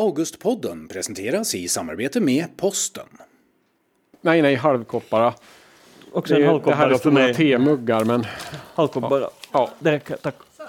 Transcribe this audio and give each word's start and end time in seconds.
Augustpodden 0.00 0.88
presenteras 0.88 1.54
i 1.54 1.68
samarbete 1.68 2.20
med 2.20 2.56
Posten. 2.56 3.06
Nej, 4.20 4.42
nej, 4.42 4.54
halvkoppara. 4.54 5.34
Också 6.12 6.34
Det, 6.34 6.44
en 6.44 6.54
är- 6.56 6.60
det 6.64 6.74
här 6.74 6.90
är 6.90 6.94
för 6.94 7.10
mig. 7.10 7.34
temuggar, 7.34 8.04
men 8.04 8.24
Halvkoppare. 8.74 9.26
ja. 9.52 9.70
Det 9.78 9.92
räcker, 9.92 10.16
tack. 10.16 10.34
Jag 10.58 10.68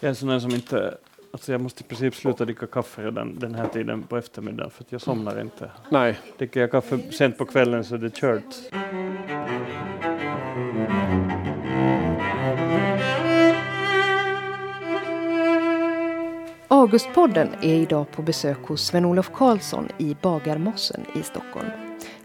är 0.00 0.08
en 0.08 0.14
sån 0.16 0.28
där 0.28 0.38
som 0.40 0.50
inte... 0.54 0.94
Alltså 1.32 1.52
jag 1.52 1.60
måste 1.60 1.80
i 1.80 1.86
princip 1.86 2.14
sluta 2.14 2.44
dricka 2.44 2.66
kaffe 2.66 3.02
redan 3.02 3.38
den 3.38 3.54
här 3.54 3.66
tiden 3.68 4.02
på 4.02 4.16
eftermiddagen 4.16 4.70
för 4.70 4.82
att 4.84 4.92
jag 4.92 5.00
somnar 5.00 5.40
inte. 5.40 5.70
Nej, 5.90 6.18
Dricker 6.38 6.60
jag 6.60 6.70
kaffe 6.70 6.98
sent 7.12 7.38
på 7.38 7.44
kvällen 7.44 7.84
så 7.84 7.94
är 7.94 7.98
det 7.98 8.10
kört. 8.14 8.42
Augustpodden 16.82 17.54
är 17.62 17.74
idag 17.74 18.10
på 18.10 18.22
besök 18.22 18.58
hos 18.58 18.86
Sven-Olof 18.86 19.30
Karlsson 19.34 19.88
i 19.98 20.16
Bagarmossen 20.22 21.06
i 21.14 21.22
Stockholm. 21.22 21.68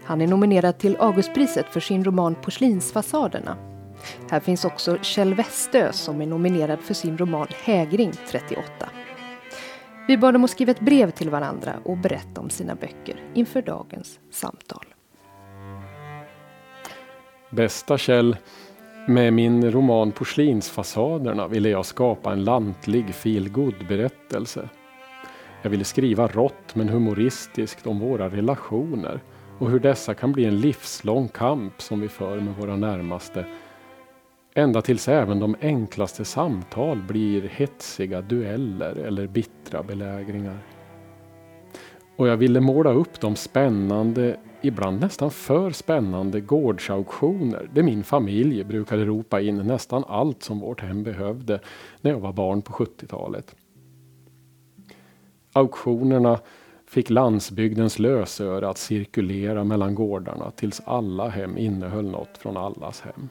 Han 0.04 0.20
är 0.20 0.26
nominerad 0.26 0.78
till 0.78 0.96
Augustpriset 0.96 1.66
för 1.66 1.80
sin 1.80 2.04
roman 2.04 2.34
Porslinsfasaderna. 2.34 3.56
Här 4.30 4.40
finns 4.40 4.64
också 4.64 4.98
Kjell 5.02 5.34
Westö 5.34 5.92
som 5.92 6.20
är 6.22 6.26
nominerad 6.26 6.80
för 6.80 6.94
sin 6.94 7.18
roman 7.18 7.46
Hägring 7.64 8.12
38. 8.30 8.62
Vi 10.08 10.18
bad 10.18 10.34
dem 10.34 10.44
att 10.44 10.50
skriva 10.50 10.70
ett 10.70 10.80
brev 10.80 11.10
till 11.10 11.30
varandra 11.30 11.72
och 11.84 11.96
berätta 11.96 12.40
om 12.40 12.50
sina 12.50 12.74
böcker 12.74 13.24
inför 13.34 13.62
dagens 13.62 14.18
samtal. 14.30 14.84
bästa 17.50 17.98
Kjell. 17.98 18.36
Med 19.08 19.32
min 19.32 19.70
roman 19.70 20.12
Porslinsfasaderna 20.12 21.48
ville 21.48 21.68
jag 21.68 21.86
skapa 21.86 22.32
en 22.32 22.44
lantlig 22.44 23.14
feelgood-berättelse. 23.14 24.68
Jag 25.62 25.70
ville 25.70 25.84
skriva 25.84 26.26
rått 26.26 26.74
men 26.74 26.88
humoristiskt 26.88 27.86
om 27.86 27.98
våra 28.00 28.28
relationer 28.28 29.20
och 29.58 29.70
hur 29.70 29.78
dessa 29.78 30.14
kan 30.14 30.32
bli 30.32 30.44
en 30.44 30.60
livslång 30.60 31.28
kamp 31.28 31.82
som 31.82 32.00
vi 32.00 32.08
för 32.08 32.40
med 32.40 32.54
våra 32.54 32.76
närmaste. 32.76 33.44
Ända 34.54 34.82
tills 34.82 35.08
även 35.08 35.40
de 35.40 35.56
enklaste 35.60 36.24
samtal 36.24 37.02
blir 37.02 37.48
hetsiga 37.48 38.20
dueller 38.20 38.96
eller 38.96 39.26
bittra 39.26 39.82
belägringar. 39.82 40.58
Och 42.16 42.28
jag 42.28 42.36
ville 42.36 42.60
måla 42.60 42.90
upp 42.90 43.20
de 43.20 43.36
spännande, 43.36 44.36
ibland 44.62 45.00
nästan 45.00 45.30
för 45.30 45.70
spännande 45.70 46.40
gårdsauktioner 46.40 47.70
där 47.74 47.82
min 47.82 48.04
familj 48.04 48.64
brukade 48.64 49.04
ropa 49.04 49.40
in 49.40 49.56
nästan 49.56 50.04
allt 50.08 50.42
som 50.42 50.60
vårt 50.60 50.80
hem 50.80 51.02
behövde 51.02 51.60
när 52.00 52.10
jag 52.10 52.20
var 52.20 52.32
barn 52.32 52.62
på 52.62 52.72
70-talet. 52.72 53.54
Auktionerna 55.52 56.40
fick 56.86 57.10
landsbygdens 57.10 57.98
lösöre 57.98 58.68
att 58.68 58.78
cirkulera 58.78 59.64
mellan 59.64 59.94
gårdarna 59.94 60.50
tills 60.50 60.80
alla 60.84 61.28
hem 61.28 61.58
innehöll 61.58 62.10
något 62.10 62.38
från 62.38 62.56
allas 62.56 63.00
hem. 63.00 63.28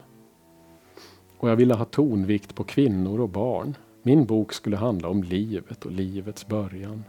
Och 1.37 1.49
jag 1.49 1.55
ville 1.55 1.73
ha 1.73 1.85
tonvikt 1.85 2.55
på 2.55 2.63
kvinnor 2.63 3.19
och 3.19 3.29
barn. 3.29 3.75
Min 4.03 4.25
bok 4.25 4.53
skulle 4.53 4.77
handla 4.77 5.09
om 5.09 5.23
livet 5.23 5.85
och 5.85 5.91
livets 5.91 6.47
början. 6.47 7.03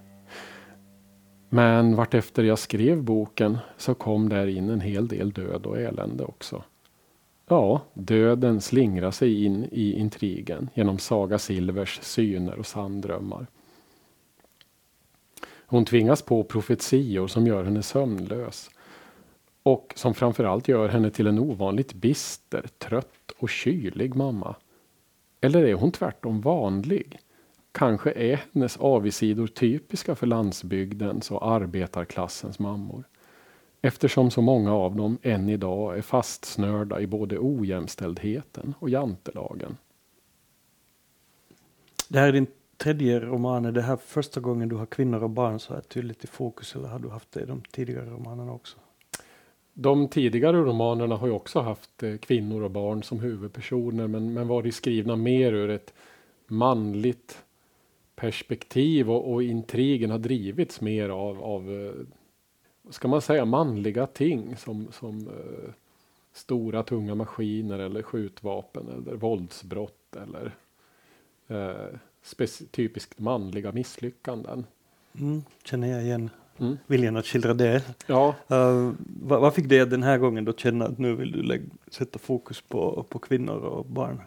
Men 1.49 1.97
vartefter 1.97 2.45
jag 2.45 2.59
skrev 2.59 3.03
boken 3.03 3.59
så 3.77 3.95
kom 3.95 4.29
där 4.29 4.47
in 4.47 4.71
en 4.71 4.81
hel 4.81 5.09
del 5.09 5.31
död 5.31 5.67
och 5.67 5.79
elände 5.79 6.25
också. 6.25 6.63
Ja, 7.47 7.83
döden 7.95 8.61
slingrar 8.61 9.11
sig 9.11 9.45
in 9.45 9.69
i 9.73 9.93
intrigen 9.93 10.71
genom 10.75 10.99
Saga 10.99 11.39
Silvers 11.39 12.01
syner 12.03 12.59
och 12.59 12.67
sanddrömmar. 12.67 13.47
Hon 15.67 15.85
tvingas 15.85 16.23
på 16.23 16.45
profetior 16.45 17.27
som 17.27 17.47
gör 17.47 17.65
henne 17.65 17.83
sömnlös 17.83 18.71
och 19.63 19.93
som 19.97 20.15
framförallt 20.15 20.69
gör 20.69 20.89
henne 20.89 21.11
till 21.11 21.27
en 21.27 21.39
ovanligt 21.39 21.95
bister, 21.95 22.67
trött 22.79 23.33
och 23.39 23.49
kylig 23.49 24.15
mamma. 24.15 24.57
Eller 25.41 25.65
är 25.65 25.75
hon 25.75 25.93
tvärtom 25.93 26.41
vanlig? 26.41 27.21
Kanske 27.79 28.13
är 28.13 28.41
hennes 28.53 28.77
avigsidor 28.77 29.47
typiska 29.47 30.15
för 30.15 30.27
landsbygdens 30.27 31.31
och 31.31 31.47
arbetarklassens 31.47 32.59
mammor. 32.59 33.05
Eftersom 33.83 34.31
så 34.31 34.43
många 34.43 34.75
av 34.75 34.97
dem 34.97 35.19
än 35.23 35.49
idag 35.49 35.99
är 35.99 36.03
fastsnörda 36.03 37.01
i 37.01 37.07
både 37.07 37.39
ojämställdheten 37.39 38.75
och 38.79 38.91
jantelagen. 38.91 39.77
Det 42.09 42.19
här 42.19 42.29
är 42.29 42.33
din 42.33 42.47
tredje 42.77 43.21
roman. 43.21 43.65
Är 43.65 43.73
det 43.73 43.83
här 43.83 43.97
första 43.97 44.41
gången 44.41 44.69
du 44.69 44.77
har 44.77 44.87
kvinnor 44.87 45.23
och 45.23 45.31
barn 45.31 45.61
så 45.61 45.75
här 45.75 45.81
tydligt 45.81 46.25
i 46.25 46.27
fokus 46.27 46.75
eller 46.75 46.89
har 46.89 46.99
du 46.99 47.09
haft 47.09 47.33
det 47.33 47.41
i 47.41 47.47
de 47.47 47.63
tidigare 47.73 48.11
romanerna 48.11 48.53
också? 48.53 48.79
De 49.75 50.09
tidigare 50.09 50.57
romanerna 50.57 51.17
har 51.17 51.27
ju 51.27 51.33
också 51.33 51.61
haft 51.61 52.03
eh, 52.03 52.17
kvinnor 52.17 52.63
och 52.63 52.71
barn 52.71 53.03
som 53.03 53.21
huvudpersoner 53.21 54.07
men, 54.07 54.33
men 54.33 54.49
varit 54.49 54.75
skrivna 54.75 55.17
mer 55.17 55.53
ur 55.53 55.71
ett 55.71 55.95
manligt 56.47 57.45
perspektiv 58.19 59.11
och, 59.11 59.33
och 59.33 59.43
intrigen 59.43 60.11
har 60.11 60.19
drivits 60.19 60.81
mer 60.81 61.09
av, 61.09 61.43
av 61.43 61.71
eh, 61.71 61.93
ska 62.91 63.09
man 63.09 63.23
säga, 63.23 63.45
manliga 63.45 64.07
ting 64.07 64.57
som, 64.57 64.89
som 64.93 65.29
eh, 65.29 65.71
stora 66.33 66.83
tunga 66.83 67.15
maskiner 67.15 67.79
eller 67.79 68.03
skjutvapen 68.03 68.89
eller 68.89 69.17
våldsbrott 69.17 70.17
eller 70.17 70.55
eh, 71.47 71.99
typiskt 72.71 73.19
manliga 73.19 73.73
misslyckanden. 73.73 74.67
Mm, 75.19 75.43
känner 75.65 75.89
jag 75.89 76.03
igen 76.03 76.31
Mm. 76.61 76.79
viljan 76.87 77.17
att 77.17 77.27
skildra 77.27 77.55
det. 77.55 77.83
Ja, 78.07 78.35
Uh, 78.51 78.93
vad, 79.23 79.41
vad 79.41 79.55
fick 79.55 79.69
att 79.81 79.91
den 79.91 80.03
här 80.03 80.19
gången 80.19 80.45
då 80.45 80.53
känna 80.53 80.85
att 80.87 80.99
nu 80.99 81.15
vill 81.15 81.33
du 81.33 81.43
sätta 81.91 82.19
fokus 82.19 82.61
på, 82.61 83.07
på 83.09 83.19
kvinnor 83.19 83.57
och 83.57 83.87
barn? 83.87 84.21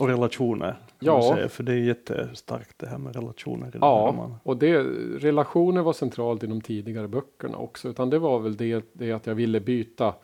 Och 0.00 0.08
relationer. 0.08 0.76
Ja. 0.98 1.34
säga, 1.36 1.48
för 1.48 1.62
det 1.62 1.72
är 1.72 1.78
jättestarkt 1.78 2.78
det 2.78 2.86
här 2.88 2.98
med 2.98 3.16
relationer 3.16 3.66
i 3.66 3.78
Ja, 3.80 4.08
romanen. 4.12 4.36
och 4.42 4.56
det, 4.56 4.78
relationer 5.18 5.82
var 5.82 5.92
centralt 5.92 6.42
i 6.42 6.46
de 6.46 6.60
tidigare 6.60 7.08
böckerna 7.08 7.58
också. 7.58 7.88
Utan 7.88 8.10
det 8.10 8.18
var 8.18 8.38
väl 8.38 8.56
det, 8.56 8.84
det 8.92 9.12
att 9.12 9.26
jag 9.26 9.34
ville 9.34 9.60
byta 9.60 10.14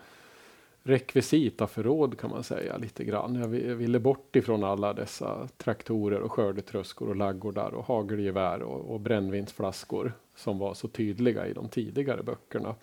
rekvisita 0.85 1.67
förråd 1.67 2.19
kan 2.19 2.31
man 2.31 2.43
säga 2.43 2.77
lite 2.77 3.05
grann. 3.05 3.35
Jag 3.35 3.55
jag 3.55 3.75
ville 3.77 3.99
bort 4.01 4.37
ifrån 4.37 4.65
alla 4.65 4.93
dessa 4.93 5.49
traktorer 5.57 6.21
och 6.21 6.33
skördetröskor 6.33 7.09
och 7.09 7.17
laggårdar 7.17 7.75
och 7.75 7.85
hagelgevär 7.85 8.63
och, 8.63 8.95
och 8.95 9.01
brännvinsflaskor 9.01 10.13
som 10.37 10.59
var 10.59 10.75
så 10.75 10.89
tydliga 10.89 11.47
i 11.47 11.53
de 11.53 11.69
tidigare 11.69 12.23
böckerna. 12.23 12.75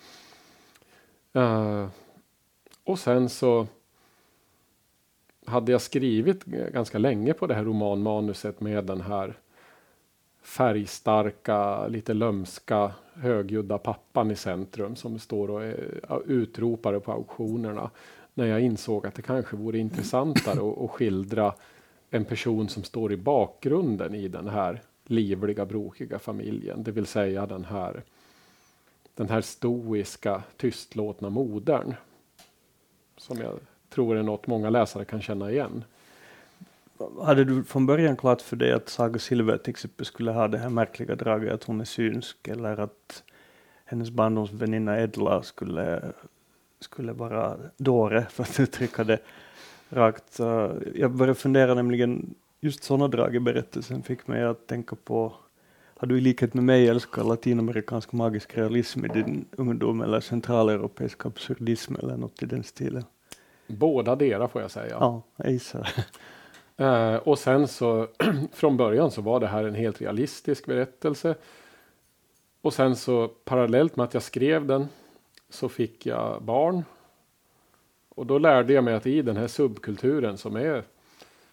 Eh, 1.34 1.88
och 2.84 3.00
sen 3.00 3.30
så 3.30 3.68
hade 5.50 5.72
jag 5.72 5.82
skrivit 5.82 6.46
ganska 6.46 6.98
länge 6.98 7.34
på 7.34 7.48
det 7.48 7.54
här 7.54 7.64
romanmanuset 7.64 8.62
med 8.62 8.86
den 8.86 9.02
här 9.02 9.34
färgstarka, 10.42 11.88
lite 11.88 12.14
lömska, 12.14 12.92
högljudda 13.14 13.78
pappan 13.78 14.32
i 14.32 14.36
centrum 14.36 14.96
som 14.96 15.20
står 15.20 15.50
och 15.50 16.22
utropar 16.26 17.00
på 17.00 17.12
auktionerna. 17.12 17.90
När 18.34 18.46
jag 18.46 18.62
insåg 18.62 19.08
att 19.08 19.16
det 19.16 19.22
kanske 19.22 19.56
vore 19.56 19.78
intressantare 19.78 20.72
att, 20.72 20.78
att 20.78 20.92
skildra 20.92 21.54
en 22.10 22.26
person 22.26 22.70
som 22.70 22.84
står 22.84 23.12
i 23.12 23.18
bakgrunden 23.18 24.16
i 24.16 24.28
den 24.28 24.48
här 24.48 24.81
livliga, 25.06 25.66
brokiga 25.66 26.20
familjen. 26.20 26.84
Det 26.84 26.92
vill 26.92 27.06
säga 27.06 27.46
den 27.46 27.66
här, 27.66 28.04
den 29.16 29.30
här 29.30 29.42
stoiska, 29.42 30.44
tystlåtna 30.58 31.30
modern. 31.30 31.94
Som 33.18 33.38
jag 33.38 33.60
tror 33.90 34.18
är 34.18 34.24
något 34.24 34.48
många 34.48 34.70
läsare 34.70 35.06
kan 35.06 35.22
känna 35.22 35.52
igen. 35.52 35.84
Hade 37.22 37.44
du 37.44 37.64
från 37.64 37.86
början 37.86 38.18
klart 38.18 38.42
för 38.42 38.56
dig 38.56 38.72
att 38.72 38.90
Saga 38.90 39.20
Silver 39.20 39.58
till 39.58 39.70
exempel 39.70 40.06
skulle 40.06 40.32
ha 40.32 40.48
det 40.48 40.58
här 40.58 40.70
märkliga 40.70 41.16
draget 41.16 41.54
att 41.54 41.64
hon 41.64 41.82
är 41.82 41.86
synsk 41.86 42.48
eller 42.48 42.80
att 42.80 43.24
hennes 43.86 44.10
barndomsväninna 44.10 45.02
Edla 45.02 45.44
skulle, 45.44 46.02
skulle 46.80 47.13
vara 47.13 47.58
dåre 47.78 48.25
för 48.30 48.44
att 48.44 48.60
uttrycka 48.60 49.04
det 49.04 49.19
rakt. 49.90 50.40
Jag 50.96 51.12
började 51.12 51.40
fundera 51.40 51.74
nämligen, 51.74 52.36
just 52.60 52.84
sådana 52.84 53.08
drag 53.08 53.36
i 53.36 53.40
berättelsen 53.40 54.04
fick 54.04 54.28
mig 54.28 54.44
att 54.44 54.68
tänka 54.68 54.96
på 54.96 55.34
har 56.00 56.08
du 56.08 56.18
i 56.18 56.22
likhet 56.22 56.54
med 56.54 56.63
mig 56.63 56.88
älskat 56.88 57.25
latinamerikansk 57.25 58.12
magisk 58.12 58.58
realism 58.58 59.06
i 59.06 59.08
din 59.08 59.46
ungdom 59.52 60.02
eller 60.02 60.19
centraleuropeisk 60.19 61.25
absurdism 61.25 61.96
eller 61.96 62.18
något 62.18 62.44
i 62.44 62.46
den 62.46 62.63
stilen? 62.63 63.04
Båda 63.69 64.16
dera 64.16 64.48
får 64.48 64.62
jag 64.62 64.71
säga. 64.71 64.98
Ja, 65.00 65.21
jag 65.36 65.51
gissar. 65.51 65.89
Eh, 66.77 67.16
och 67.16 67.39
sen 67.39 67.68
så 67.68 68.07
från 68.51 68.77
början 68.77 69.12
så 69.12 69.21
var 69.21 69.39
det 69.39 69.48
här 69.48 69.63
en 69.63 69.75
helt 69.75 70.01
realistisk 70.01 70.66
berättelse. 70.66 71.36
Och 72.62 72.74
sen 72.74 72.95
så 72.95 73.27
parallellt 73.27 73.95
med 73.95 74.04
att 74.04 74.13
jag 74.13 74.24
skrev 74.24 74.66
den 74.66 74.88
så 75.50 75.69
fick 75.69 76.06
jag 76.06 76.44
barn. 76.44 76.83
Och 78.10 78.25
då 78.25 78.38
lärde 78.38 78.74
jag 78.74 78.83
mig 78.83 78.94
att 78.94 79.07
i 79.07 79.21
den 79.21 79.38
här 79.38 79.48
subkulturen 79.48 80.38
som 80.38 80.56
är 80.56 80.83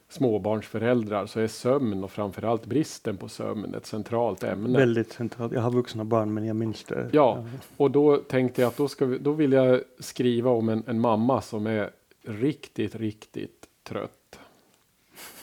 småbarnsföräldrar 0.08 1.26
så 1.26 1.40
är 1.40 1.46
sömn 1.46 2.04
och 2.04 2.10
framförallt 2.10 2.66
bristen 2.66 3.16
på 3.16 3.28
sömn 3.28 3.74
ett 3.74 3.86
centralt 3.86 4.44
ämne. 4.44 4.78
Väldigt 4.78 5.12
centralt. 5.12 5.52
Jag 5.52 5.60
har 5.60 5.70
vuxna 5.70 6.04
barn 6.04 6.34
men 6.34 6.46
jag 6.46 6.56
minns 6.56 6.84
det. 6.84 7.10
Ja, 7.12 7.44
och 7.76 7.90
då 7.90 8.16
tänkte 8.16 8.60
jag 8.60 8.68
att 8.68 8.76
då, 8.76 8.88
ska 8.88 9.06
vi, 9.06 9.18
då 9.18 9.32
vill 9.32 9.52
jag 9.52 9.80
skriva 9.98 10.50
om 10.50 10.68
en, 10.68 10.82
en 10.86 11.00
mamma 11.00 11.40
som 11.40 11.66
är 11.66 11.90
riktigt, 12.26 12.94
riktigt 12.94 13.68
trött. 13.82 14.38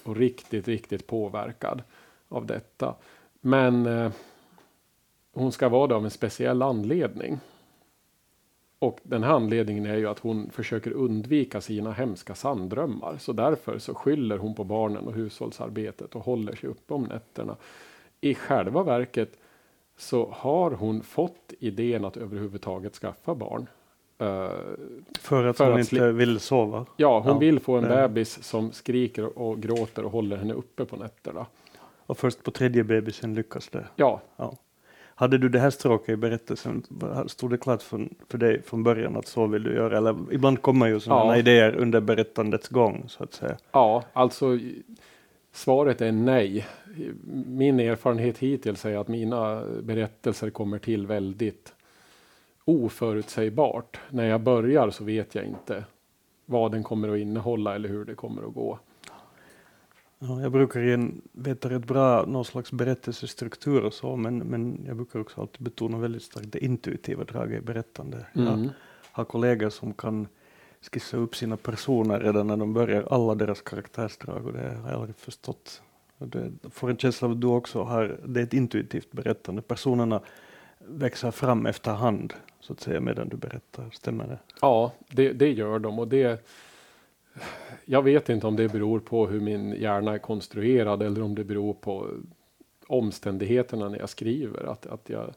Och 0.03 0.15
riktigt, 0.15 0.67
riktigt 0.67 1.07
påverkad 1.07 1.83
av 2.27 2.45
detta. 2.45 2.95
Men 3.41 3.85
eh, 3.85 4.11
hon 5.33 5.51
ska 5.51 5.69
vara 5.69 5.87
det 5.87 5.95
av 5.95 6.05
en 6.05 6.11
speciell 6.11 6.61
anledning. 6.61 7.39
Och 8.79 8.99
den 9.03 9.23
här 9.23 9.33
anledningen 9.33 9.85
är 9.85 9.97
ju 9.97 10.07
att 10.07 10.19
hon 10.19 10.49
försöker 10.49 10.91
undvika 10.91 11.61
sina 11.61 11.91
hemska 11.91 12.35
sanddrömmar. 12.35 13.17
Så 13.17 13.33
därför 13.33 13.79
så 13.79 13.93
skyller 13.93 14.37
hon 14.37 14.55
på 14.55 14.63
barnen 14.63 15.07
och 15.07 15.13
hushållsarbetet 15.13 16.15
och 16.15 16.25
håller 16.25 16.55
sig 16.55 16.69
uppe 16.69 16.93
om 16.93 17.03
nätterna. 17.03 17.55
I 18.21 18.35
själva 18.35 18.83
verket 18.83 19.37
så 19.97 20.29
har 20.31 20.71
hon 20.71 21.03
fått 21.03 21.53
idén 21.59 22.05
att 22.05 22.17
överhuvudtaget 22.17 22.93
skaffa 22.93 23.35
barn. 23.35 23.67
För 25.19 25.45
att 25.45 25.57
för 25.57 25.65
hon 25.65 25.73
att 25.81 25.93
inte 25.93 26.11
vill 26.11 26.39
sova? 26.39 26.85
Ja, 26.97 27.19
hon 27.19 27.31
ja, 27.31 27.37
vill 27.37 27.59
få 27.59 27.77
en 27.77 27.83
det. 27.83 27.89
bebis 27.89 28.43
som 28.43 28.71
skriker 28.71 29.39
och 29.39 29.61
gråter 29.61 30.05
och 30.05 30.11
håller 30.11 30.37
henne 30.37 30.53
uppe 30.53 30.85
på 30.85 30.95
nätterna. 30.95 31.45
Och 32.05 32.17
först 32.17 32.43
på 32.43 32.51
tredje 32.51 32.83
bebisen 32.83 33.33
lyckas 33.33 33.69
det? 33.69 33.85
Ja. 33.95 34.21
ja. 34.37 34.53
Hade 35.15 35.37
du 35.37 35.49
det 35.49 35.59
här 35.59 35.69
stråket 35.69 36.09
i 36.09 36.15
berättelsen, 36.15 36.83
stod 37.27 37.49
det 37.51 37.57
klart 37.57 37.81
för, 37.81 38.07
för 38.29 38.37
dig 38.37 38.61
från 38.61 38.83
början 38.83 39.15
att 39.15 39.27
så 39.27 39.47
vill 39.47 39.63
du 39.63 39.75
göra? 39.75 39.97
Eller 39.97 40.15
ibland 40.31 40.61
kommer 40.61 40.87
ju 40.87 40.99
sådana 40.99 41.33
ja. 41.33 41.37
idéer 41.37 41.75
under 41.75 42.01
berättandets 42.01 42.69
gång 42.69 43.03
så 43.07 43.23
att 43.23 43.33
säga. 43.33 43.57
Ja, 43.71 44.03
alltså 44.13 44.59
svaret 45.51 46.01
är 46.01 46.11
nej. 46.11 46.65
Min 47.45 47.79
erfarenhet 47.79 48.37
hittills 48.37 48.85
är 48.85 48.97
att 48.97 49.07
mina 49.07 49.63
berättelser 49.81 50.49
kommer 50.49 50.79
till 50.79 51.07
väldigt 51.07 51.72
oförutsägbart. 52.65 53.99
När 54.09 54.25
jag 54.25 54.41
börjar 54.41 54.89
så 54.89 55.03
vet 55.03 55.35
jag 55.35 55.45
inte 55.45 55.85
vad 56.45 56.71
den 56.71 56.83
kommer 56.83 57.09
att 57.09 57.19
innehålla 57.19 57.75
eller 57.75 57.89
hur 57.89 58.05
det 58.05 58.15
kommer 58.15 58.47
att 58.47 58.53
gå. 58.53 58.79
Ja, 60.19 60.41
jag 60.41 60.51
brukar 60.51 60.79
igen 60.79 61.21
veta 61.31 61.69
rätt 61.69 61.85
bra 61.85 62.25
någon 62.25 62.45
slags 62.45 62.71
berättelsestruktur 62.71 63.83
och 63.83 63.93
så, 63.93 64.15
men, 64.15 64.37
men 64.37 64.83
jag 64.87 64.95
brukar 64.95 65.19
också 65.19 65.41
alltid 65.41 65.61
betona 65.61 65.97
väldigt 65.97 66.23
starkt 66.23 66.51
det 66.51 66.65
intuitiva 66.65 67.23
draget 67.23 67.63
i 67.63 67.65
berättande. 67.65 68.25
Mm. 68.33 68.63
Jag 68.63 68.69
har 69.11 69.25
kollegor 69.25 69.69
som 69.69 69.93
kan 69.93 70.27
skissa 70.91 71.17
upp 71.17 71.35
sina 71.35 71.57
personer 71.57 72.19
redan 72.19 72.47
när 72.47 72.57
de 72.57 72.73
börjar, 72.73 73.07
alla 73.11 73.35
deras 73.35 73.61
karaktärsdrag 73.61 74.45
och 74.45 74.53
det 74.53 74.75
har 74.83 74.89
jag 74.89 74.99
aldrig 74.99 75.15
förstått. 75.15 75.81
Det 76.17 76.51
får 76.69 76.89
en 76.89 76.97
känsla 76.97 77.27
av 77.27 77.31
att 77.31 77.41
du 77.41 77.47
också 77.47 77.83
har, 77.83 78.19
det 78.25 78.39
är 78.39 78.43
ett 78.43 78.53
intuitivt 78.53 79.11
berättande. 79.11 79.61
Personerna 79.61 80.21
växer 80.79 81.31
fram 81.31 81.65
efterhand 81.65 82.33
så 82.63 82.73
att 82.73 82.79
säga 82.79 82.99
medan 82.99 83.29
du 83.29 83.37
berättar, 83.37 83.89
stämmer 83.89 84.27
det? 84.27 84.39
Ja, 84.61 84.91
det, 85.09 85.33
det 85.33 85.51
gör 85.51 85.79
de 85.79 85.99
och 85.99 86.07
det 86.07 86.45
jag 87.85 88.01
vet 88.01 88.29
inte 88.29 88.47
om 88.47 88.55
det 88.55 88.69
beror 88.69 88.99
på 88.99 89.27
hur 89.27 89.39
min 89.39 89.71
hjärna 89.73 90.13
är 90.13 90.17
konstruerad 90.17 91.01
eller 91.01 91.21
om 91.21 91.35
det 91.35 91.43
beror 91.43 91.73
på 91.73 92.09
omständigheterna 92.87 93.89
när 93.89 93.99
jag 93.99 94.09
skriver. 94.09 94.63
Att, 94.63 94.85
att 94.85 95.09
jag 95.09 95.33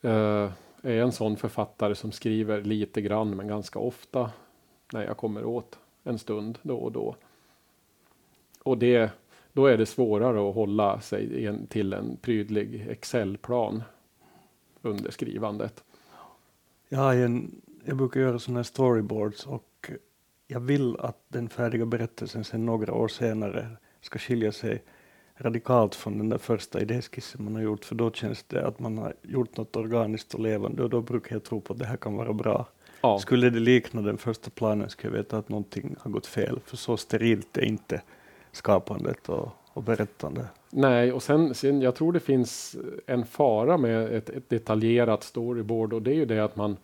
eh, 0.00 0.50
är 0.82 1.02
en 1.02 1.12
sån 1.12 1.36
författare 1.36 1.94
som 1.94 2.12
skriver 2.12 2.62
lite 2.62 3.00
grann 3.00 3.36
men 3.36 3.48
ganska 3.48 3.78
ofta 3.78 4.30
när 4.92 5.04
jag 5.04 5.16
kommer 5.16 5.44
åt 5.44 5.78
en 6.04 6.18
stund 6.18 6.58
då 6.62 6.76
och 6.76 6.92
då. 6.92 7.16
Och 8.62 8.78
det, 8.78 9.10
då 9.52 9.66
är 9.66 9.78
det 9.78 9.86
svårare 9.86 10.48
att 10.48 10.54
hålla 10.54 11.00
sig 11.00 11.46
en, 11.46 11.66
till 11.66 11.92
en 11.92 12.16
prydlig 12.16 12.86
Excel-plan 12.90 13.82
under 14.82 15.10
skrivandet. 15.10 15.84
Jag, 16.92 16.98
har 16.98 17.14
en, 17.14 17.62
jag 17.84 17.96
brukar 17.96 18.20
göra 18.20 18.38
sådana 18.38 18.58
här 18.58 18.64
storyboards 18.64 19.46
och 19.46 19.90
jag 20.46 20.60
vill 20.60 20.96
att 21.00 21.16
den 21.28 21.48
färdiga 21.48 21.86
berättelsen 21.86 22.44
sen 22.44 22.66
några 22.66 22.94
år 22.94 23.08
senare 23.08 23.68
ska 24.00 24.18
skilja 24.18 24.52
sig 24.52 24.82
radikalt 25.36 25.94
från 25.94 26.18
den 26.18 26.28
där 26.28 26.38
första 26.38 26.80
idéskissen 26.80 27.44
man 27.44 27.54
har 27.54 27.62
gjort, 27.62 27.84
för 27.84 27.94
då 27.94 28.10
känns 28.10 28.42
det 28.42 28.66
att 28.66 28.78
man 28.78 28.98
har 28.98 29.14
gjort 29.22 29.56
något 29.56 29.76
organiskt 29.76 30.34
och 30.34 30.40
levande 30.40 30.82
och 30.82 30.90
då 30.90 31.00
brukar 31.00 31.36
jag 31.36 31.44
tro 31.44 31.60
på 31.60 31.72
att 31.72 31.78
det 31.78 31.86
här 31.86 31.96
kan 31.96 32.16
vara 32.16 32.32
bra. 32.32 32.68
Ja. 33.00 33.18
Skulle 33.18 33.50
det 33.50 33.60
likna 33.60 34.02
den 34.02 34.18
första 34.18 34.50
planen 34.50 34.90
skulle 34.90 35.12
jag 35.12 35.22
veta 35.22 35.38
att 35.38 35.48
någonting 35.48 35.96
har 35.98 36.10
gått 36.10 36.26
fel, 36.26 36.60
för 36.64 36.76
så 36.76 36.96
sterilt 36.96 37.56
är 37.56 37.64
inte 37.64 38.02
skapandet 38.52 39.28
och, 39.28 39.48
och 39.72 39.82
berättande. 39.82 40.46
Nej, 40.74 41.12
och 41.12 41.22
sen, 41.22 41.54
sen 41.54 41.82
jag 41.82 41.94
tror 41.94 42.12
det 42.12 42.20
finns 42.20 42.76
en 43.06 43.24
fara 43.24 43.76
med 43.76 44.14
ett, 44.14 44.30
ett 44.30 44.48
detaljerat 44.48 45.22
storyboard 45.22 45.92
och 45.92 46.02
det 46.02 46.10
är 46.10 46.14
ju 46.14 46.24
det 46.24 46.44
att 46.44 46.56
man 46.56 46.76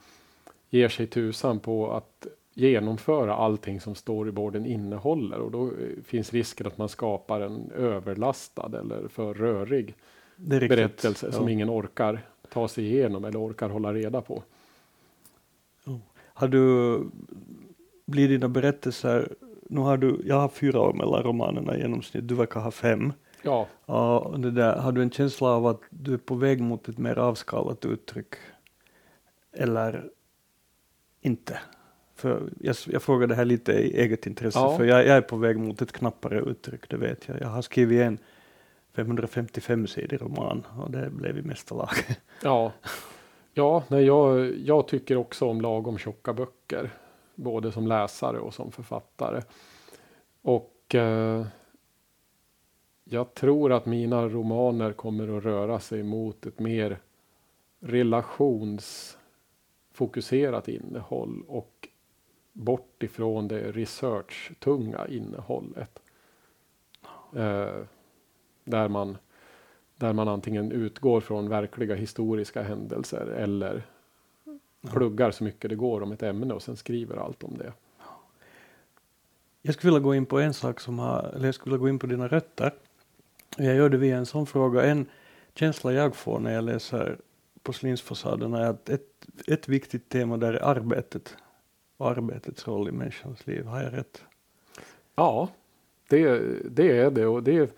ger 0.70 0.88
sig 0.88 1.06
tusan 1.06 1.60
på 1.60 1.92
att 1.92 2.26
genomföra 2.54 3.34
allting 3.34 3.80
som 3.80 3.94
storyboarden 3.94 4.66
innehåller 4.66 5.38
och 5.38 5.50
då 5.50 5.66
eh, 5.66 6.02
finns 6.04 6.32
risken 6.32 6.66
att 6.66 6.78
man 6.78 6.88
skapar 6.88 7.40
en 7.40 7.70
överlastad 7.76 8.78
eller 8.78 9.08
för 9.08 9.34
rörig 9.34 9.94
berättelse 10.36 11.26
ja. 11.26 11.32
som 11.32 11.48
ingen 11.48 11.70
orkar 11.70 12.20
ta 12.52 12.68
sig 12.68 12.84
igenom 12.84 13.24
eller 13.24 13.46
orkar 13.46 13.68
hålla 13.68 13.94
reda 13.94 14.20
på. 14.20 14.42
Oh. 15.86 15.98
Har 16.16 16.48
du, 16.48 17.00
blir 18.06 18.28
dina 18.28 18.48
berättelser, 18.48 19.32
nu 19.62 19.80
har 19.80 19.96
du, 19.96 20.20
jag 20.24 20.36
har 20.36 20.48
fyra 20.48 20.80
år 20.80 20.92
mellan 20.92 21.22
romanerna 21.22 21.76
i 21.76 21.80
genomsnitt, 21.80 22.28
du 22.28 22.34
verkar 22.34 22.60
ha 22.60 22.70
fem. 22.70 23.12
Ja. 23.42 23.66
Uh, 23.88 24.38
det 24.38 24.50
där, 24.50 24.76
har 24.76 24.92
du 24.92 25.02
en 25.02 25.10
känsla 25.10 25.48
av 25.48 25.66
att 25.66 25.80
du 25.90 26.14
är 26.14 26.18
på 26.18 26.34
väg 26.34 26.60
mot 26.60 26.88
ett 26.88 26.98
mer 26.98 27.18
avskalat 27.18 27.84
uttryck? 27.84 28.34
Eller 29.52 30.10
inte? 31.20 31.60
För 32.14 32.50
jag, 32.60 32.76
jag 32.86 33.02
frågar 33.02 33.26
det 33.26 33.34
här 33.34 33.44
lite 33.44 33.72
i 33.72 34.00
eget 34.00 34.26
intresse, 34.26 34.58
ja. 34.58 34.76
för 34.76 34.84
jag, 34.84 35.06
jag, 35.06 35.16
är 35.16 35.20
på 35.20 35.36
väg 35.36 35.58
mot 35.58 35.82
ett 35.82 35.92
knappare 35.92 36.40
uttryck, 36.40 36.88
det 36.88 36.96
vet 36.96 37.28
jag. 37.28 37.40
Jag 37.40 37.48
har 37.48 37.62
skrivit 37.62 38.00
en 38.00 38.18
555-sidig 38.94 40.22
roman 40.22 40.66
och 40.80 40.90
det 40.90 41.10
blev 41.10 41.38
i 41.38 41.42
mesta 41.42 41.74
lag. 41.74 41.88
Ja, 42.42 42.72
ja 43.54 43.82
nej, 43.88 44.04
jag, 44.04 44.56
jag 44.58 44.88
tycker 44.88 45.16
också 45.16 45.48
om 45.48 45.60
lagom 45.60 45.98
tjocka 45.98 46.32
böcker, 46.32 46.90
både 47.34 47.72
som 47.72 47.86
läsare 47.86 48.38
och 48.38 48.54
som 48.54 48.72
författare. 48.72 49.42
Och 50.42 50.94
eh, 50.94 51.46
jag 53.10 53.34
tror 53.34 53.72
att 53.72 53.86
mina 53.86 54.28
romaner 54.28 54.92
kommer 54.92 55.38
att 55.38 55.44
röra 55.44 55.80
sig 55.80 56.02
mot 56.02 56.46
ett 56.46 56.58
mer 56.58 56.98
relationsfokuserat 57.80 60.68
innehåll 60.68 61.44
och 61.48 61.88
bort 62.52 63.02
ifrån 63.02 63.48
det 63.48 63.72
research-tunga 63.72 65.08
innehållet. 65.08 65.98
Eh, 67.36 67.76
där, 68.64 68.88
man, 68.88 69.18
där 69.96 70.12
man 70.12 70.28
antingen 70.28 70.72
utgår 70.72 71.20
från 71.20 71.48
verkliga 71.48 71.94
historiska 71.94 72.62
händelser 72.62 73.26
eller 73.26 73.82
pluggar 74.92 75.30
så 75.30 75.44
mycket 75.44 75.70
det 75.70 75.76
går 75.76 76.02
om 76.02 76.12
ett 76.12 76.22
ämne 76.22 76.54
och 76.54 76.62
sen 76.62 76.76
skriver 76.76 77.16
allt 77.16 77.44
om 77.44 77.58
det. 77.58 77.72
Jag 79.62 79.74
skulle 79.74 79.92
vilja 79.92 80.04
gå 80.04 80.14
in 80.14 80.26
på 80.26 80.38
en 80.38 80.54
sak 80.54 80.80
som 80.80 80.98
har, 80.98 81.22
eller 81.22 81.46
jag 81.46 81.54
skulle 81.54 81.72
vilja 81.72 81.82
gå 81.82 81.88
in 81.88 81.98
på 81.98 82.06
dina 82.06 82.28
rötter. 82.28 82.72
Jag 83.56 83.76
gör 83.76 83.88
det 83.88 83.96
via 83.96 84.16
en 84.16 84.26
sån 84.26 84.46
fråga. 84.46 84.82
En 84.82 85.06
känsla 85.54 85.92
jag 85.92 86.16
får 86.16 86.40
när 86.40 86.52
jag 86.54 86.64
läser 86.64 87.18
porslinsfasaderna 87.62 88.58
är 88.58 88.70
att 88.70 88.88
ett, 88.88 89.26
ett 89.46 89.68
viktigt 89.68 90.08
tema 90.08 90.36
där 90.36 90.52
är 90.52 90.64
arbetet 90.64 91.36
och 91.96 92.10
arbetets 92.10 92.68
roll 92.68 92.88
i 92.88 92.92
människans 92.92 93.46
liv. 93.46 93.64
Har 93.64 93.82
jag 93.82 93.92
rätt? 93.92 94.22
Ja, 95.14 95.48
det, 96.08 96.40
det 96.70 96.98
är 96.98 97.10
det. 97.10 97.26
Och 97.26 97.42
det, 97.42 97.76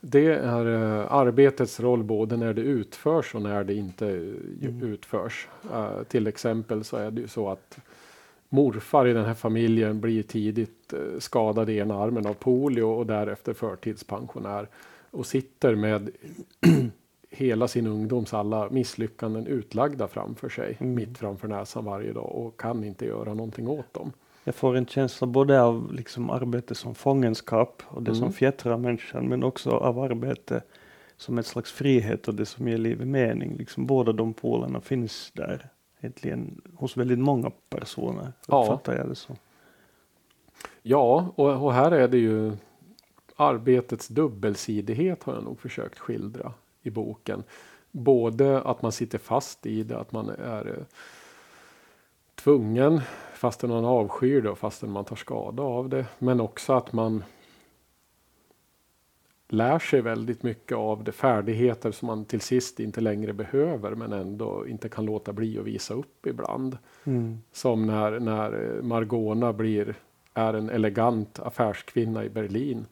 det 0.00 0.26
är 0.26 0.66
uh, 0.66 1.12
arbetets 1.12 1.80
roll 1.80 2.02
både 2.02 2.36
när 2.36 2.54
det 2.54 2.62
utförs 2.62 3.34
och 3.34 3.42
när 3.42 3.64
det 3.64 3.74
inte 3.74 4.06
mm. 4.08 4.82
utförs. 4.82 5.48
Uh, 5.72 6.02
till 6.02 6.26
exempel 6.26 6.84
så 6.84 6.96
är 6.96 7.10
det 7.10 7.20
ju 7.20 7.28
så 7.28 7.48
att 7.48 7.78
morfar 8.48 9.06
i 9.06 9.12
den 9.12 9.24
här 9.24 9.34
familjen 9.34 10.00
blir 10.00 10.22
tidigt 10.22 10.94
skadad 11.18 11.70
i 11.70 11.78
ena 11.78 11.94
armen 11.94 12.26
av 12.26 12.34
polio 12.34 12.82
och 12.82 13.06
därefter 13.06 13.52
förtidspensionär 13.52 14.68
och 15.10 15.26
sitter 15.26 15.74
med 15.74 16.10
hela 17.30 17.68
sin 17.68 17.86
ungdoms 17.86 18.34
alla 18.34 18.70
misslyckanden 18.70 19.46
utlagda 19.46 20.08
framför 20.08 20.48
sig, 20.48 20.76
mm. 20.80 20.94
mitt 20.94 21.18
framför 21.18 21.48
näsan 21.48 21.84
varje 21.84 22.12
dag 22.12 22.32
och 22.32 22.60
kan 22.60 22.84
inte 22.84 23.06
göra 23.06 23.34
någonting 23.34 23.68
åt 23.68 23.94
dem. 23.94 24.12
Jag 24.44 24.54
får 24.54 24.76
en 24.76 24.86
känsla 24.86 25.26
både 25.26 25.62
av 25.62 25.92
liksom 25.92 26.30
arbete 26.30 26.74
som 26.74 26.94
fångenskap 26.94 27.82
och 27.88 28.02
det 28.02 28.10
mm. 28.10 28.20
som 28.20 28.32
fjättrar 28.32 28.76
människan, 28.76 29.28
men 29.28 29.44
också 29.44 29.70
av 29.70 29.98
arbete 29.98 30.62
som 31.16 31.38
ett 31.38 31.46
slags 31.46 31.72
frihet 31.72 32.28
och 32.28 32.34
det 32.34 32.46
som 32.46 32.68
ger 32.68 32.78
livet 32.78 33.08
mening. 33.08 33.56
Liksom 33.56 33.86
båda 33.86 34.12
de 34.12 34.34
polerna 34.34 34.80
finns 34.80 35.30
där 35.34 35.68
egentligen 36.00 36.60
hos 36.74 36.96
väldigt 36.96 37.18
många 37.18 37.50
personer, 37.68 38.32
uppfattar 38.40 38.92
ja. 38.92 38.98
jag 38.98 39.08
det 39.08 39.14
så. 39.14 39.36
Ja, 40.82 41.32
och, 41.34 41.64
och 41.64 41.72
här 41.72 41.90
är 41.90 42.08
det 42.08 42.18
ju 42.18 42.52
arbetets 43.40 44.08
dubbelsidighet 44.08 45.24
har 45.24 45.34
jag 45.34 45.44
nog 45.44 45.60
försökt 45.60 45.98
skildra 45.98 46.52
i 46.82 46.90
boken. 46.90 47.42
Både 47.90 48.62
att 48.62 48.82
man 48.82 48.92
sitter 48.92 49.18
fast 49.18 49.66
i 49.66 49.82
det, 49.82 49.98
att 49.98 50.12
man 50.12 50.28
är 50.28 50.66
eh, 50.66 50.84
tvungen 52.34 53.00
fastän 53.34 53.70
man 53.70 53.84
avskyr 53.84 54.42
det 54.42 54.50
och 54.50 54.58
fastän 54.58 54.90
man 54.90 55.04
tar 55.04 55.16
skada 55.16 55.62
av 55.62 55.88
det. 55.88 56.06
Men 56.18 56.40
också 56.40 56.72
att 56.72 56.92
man 56.92 57.24
lär 59.48 59.78
sig 59.78 60.00
väldigt 60.00 60.42
mycket 60.42 60.76
av 60.76 61.04
det 61.04 61.12
färdigheter 61.12 61.92
som 61.92 62.06
man 62.06 62.24
till 62.24 62.40
sist 62.40 62.80
inte 62.80 63.00
längre 63.00 63.32
behöver 63.32 63.94
men 63.94 64.12
ändå 64.12 64.66
inte 64.68 64.88
kan 64.88 65.04
låta 65.04 65.32
bli 65.32 65.58
att 65.58 65.64
visa 65.64 65.94
upp 65.94 66.26
ibland. 66.26 66.78
Mm. 67.04 67.38
Som 67.52 67.86
när, 67.86 68.20
när 68.20 68.80
Margona 68.82 69.52
blir, 69.52 69.94
är 70.34 70.54
en 70.54 70.70
elegant 70.70 71.38
affärskvinna 71.38 72.24
i 72.24 72.28
Berlin. 72.28 72.86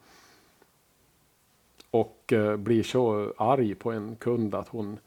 Och 2.01 2.33
eh, 2.33 2.57
blir 2.57 2.83
så 2.83 3.33
arg 3.37 3.75
på 3.75 3.93
en 3.93 4.17
kund 4.17 4.55
att 4.55 4.69
hon 4.69 4.99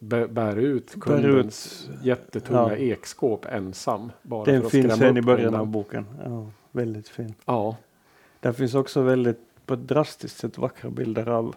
bär 0.00 0.56
ut 0.56 1.00
kundens 1.00 1.88
ut, 1.90 2.04
jättetunga 2.04 2.68
ja. 2.68 2.76
ekskåp 2.76 3.46
ensam. 3.46 4.12
Bara 4.22 4.44
Den 4.44 4.62
för 4.62 4.68
finns 4.68 4.98
sen 4.98 5.16
i 5.16 5.22
början 5.22 5.54
av 5.54 5.66
boken. 5.66 6.06
Ja, 6.24 6.46
väldigt 6.72 7.08
fin. 7.08 7.34
Ja. 7.44 7.76
Där 8.40 8.52
finns 8.52 8.74
också 8.74 9.02
väldigt 9.02 9.40
på 9.66 9.74
ett 9.74 9.88
drastiskt 9.88 10.38
sätt 10.38 10.58
vackra 10.58 10.90
bilder 10.90 11.28
av, 11.28 11.54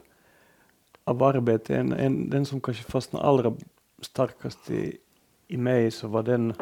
av 1.03 1.24
arbete. 1.24 1.75
En, 1.75 1.93
en, 1.93 2.29
den 2.29 2.45
som 2.45 2.62
kanske 2.62 2.83
fastnade 2.83 3.25
allra 3.25 3.53
starkast 4.01 4.71
i, 4.71 4.98
i 5.48 5.57
mig 5.57 5.91
så 5.91 6.07
var 6.07 6.24
den, 6.24 6.53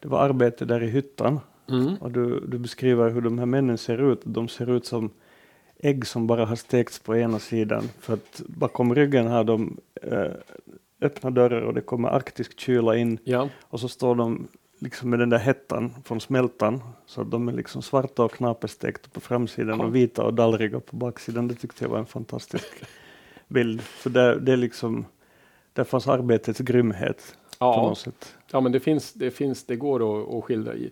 det 0.00 0.08
var 0.08 0.20
arbete 0.20 0.64
där 0.64 0.82
i 0.82 0.86
hyttan. 0.86 1.40
Mm. 1.68 1.96
Och 1.96 2.10
du, 2.10 2.40
du 2.40 2.58
beskriver 2.58 3.10
hur 3.10 3.20
de 3.20 3.38
här 3.38 3.46
männen 3.46 3.78
ser 3.78 4.12
ut. 4.12 4.20
De 4.24 4.48
ser 4.48 4.70
ut 4.70 4.86
som 4.86 5.10
ägg 5.78 6.06
som 6.06 6.26
bara 6.26 6.44
har 6.44 6.56
stekts 6.56 6.98
på 6.98 7.16
ena 7.16 7.38
sidan. 7.38 7.88
För 8.00 8.14
att 8.14 8.42
bakom 8.46 8.94
ryggen 8.94 9.26
har 9.26 9.44
de 9.44 9.76
eh, 10.02 10.32
öppna 11.00 11.30
dörrar 11.30 11.60
och 11.60 11.74
det 11.74 11.80
kommer 11.80 12.08
arktisk 12.08 12.60
kyla 12.60 12.96
in. 12.96 13.18
Ja. 13.24 13.48
Och 13.62 13.80
så 13.80 13.88
står 13.88 14.14
de 14.14 14.48
liksom 14.78 15.10
med 15.10 15.18
den 15.18 15.30
där 15.30 15.38
hettan 15.38 15.94
från 16.04 16.20
smältan. 16.20 16.82
Så 17.06 17.20
att 17.20 17.30
de 17.30 17.48
är 17.48 17.52
liksom 17.52 17.82
svarta 17.82 18.24
och 18.24 18.32
knaperstekta 18.32 19.08
på 19.12 19.20
framsidan 19.20 19.78
ja. 19.78 19.84
och 19.84 19.94
vita 19.94 20.22
och 20.22 20.34
dallriga 20.34 20.80
på 20.80 20.96
baksidan. 20.96 21.48
Det 21.48 21.54
tyckte 21.54 21.84
jag 21.84 21.90
var 21.90 21.98
en 21.98 22.06
fantastisk 22.06 22.66
bild. 23.48 23.80
För 23.80 24.10
det, 24.10 24.40
det 24.40 24.52
är 24.52 24.56
liksom, 24.56 25.04
där 25.72 25.84
fanns 25.84 26.08
arbetets 26.08 26.60
grymhet. 26.60 27.36
Ja, 27.58 27.74
på 27.74 27.88
något 27.88 27.98
sätt. 27.98 28.36
ja 28.50 28.60
men 28.60 28.72
det 28.72 28.80
finns, 28.80 29.12
det 29.12 29.30
finns, 29.30 29.64
det 29.64 29.76
går 29.76 30.22
att, 30.22 30.34
att 30.34 30.44
skildra 30.44 30.74
i. 30.74 30.90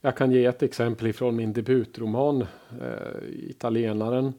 Jag 0.00 0.16
kan 0.16 0.32
ge 0.32 0.44
ett 0.44 0.62
exempel 0.62 1.06
ifrån 1.06 1.36
min 1.36 1.52
debutroman 1.52 2.46
eh, 2.80 3.28
Italienaren. 3.32 4.32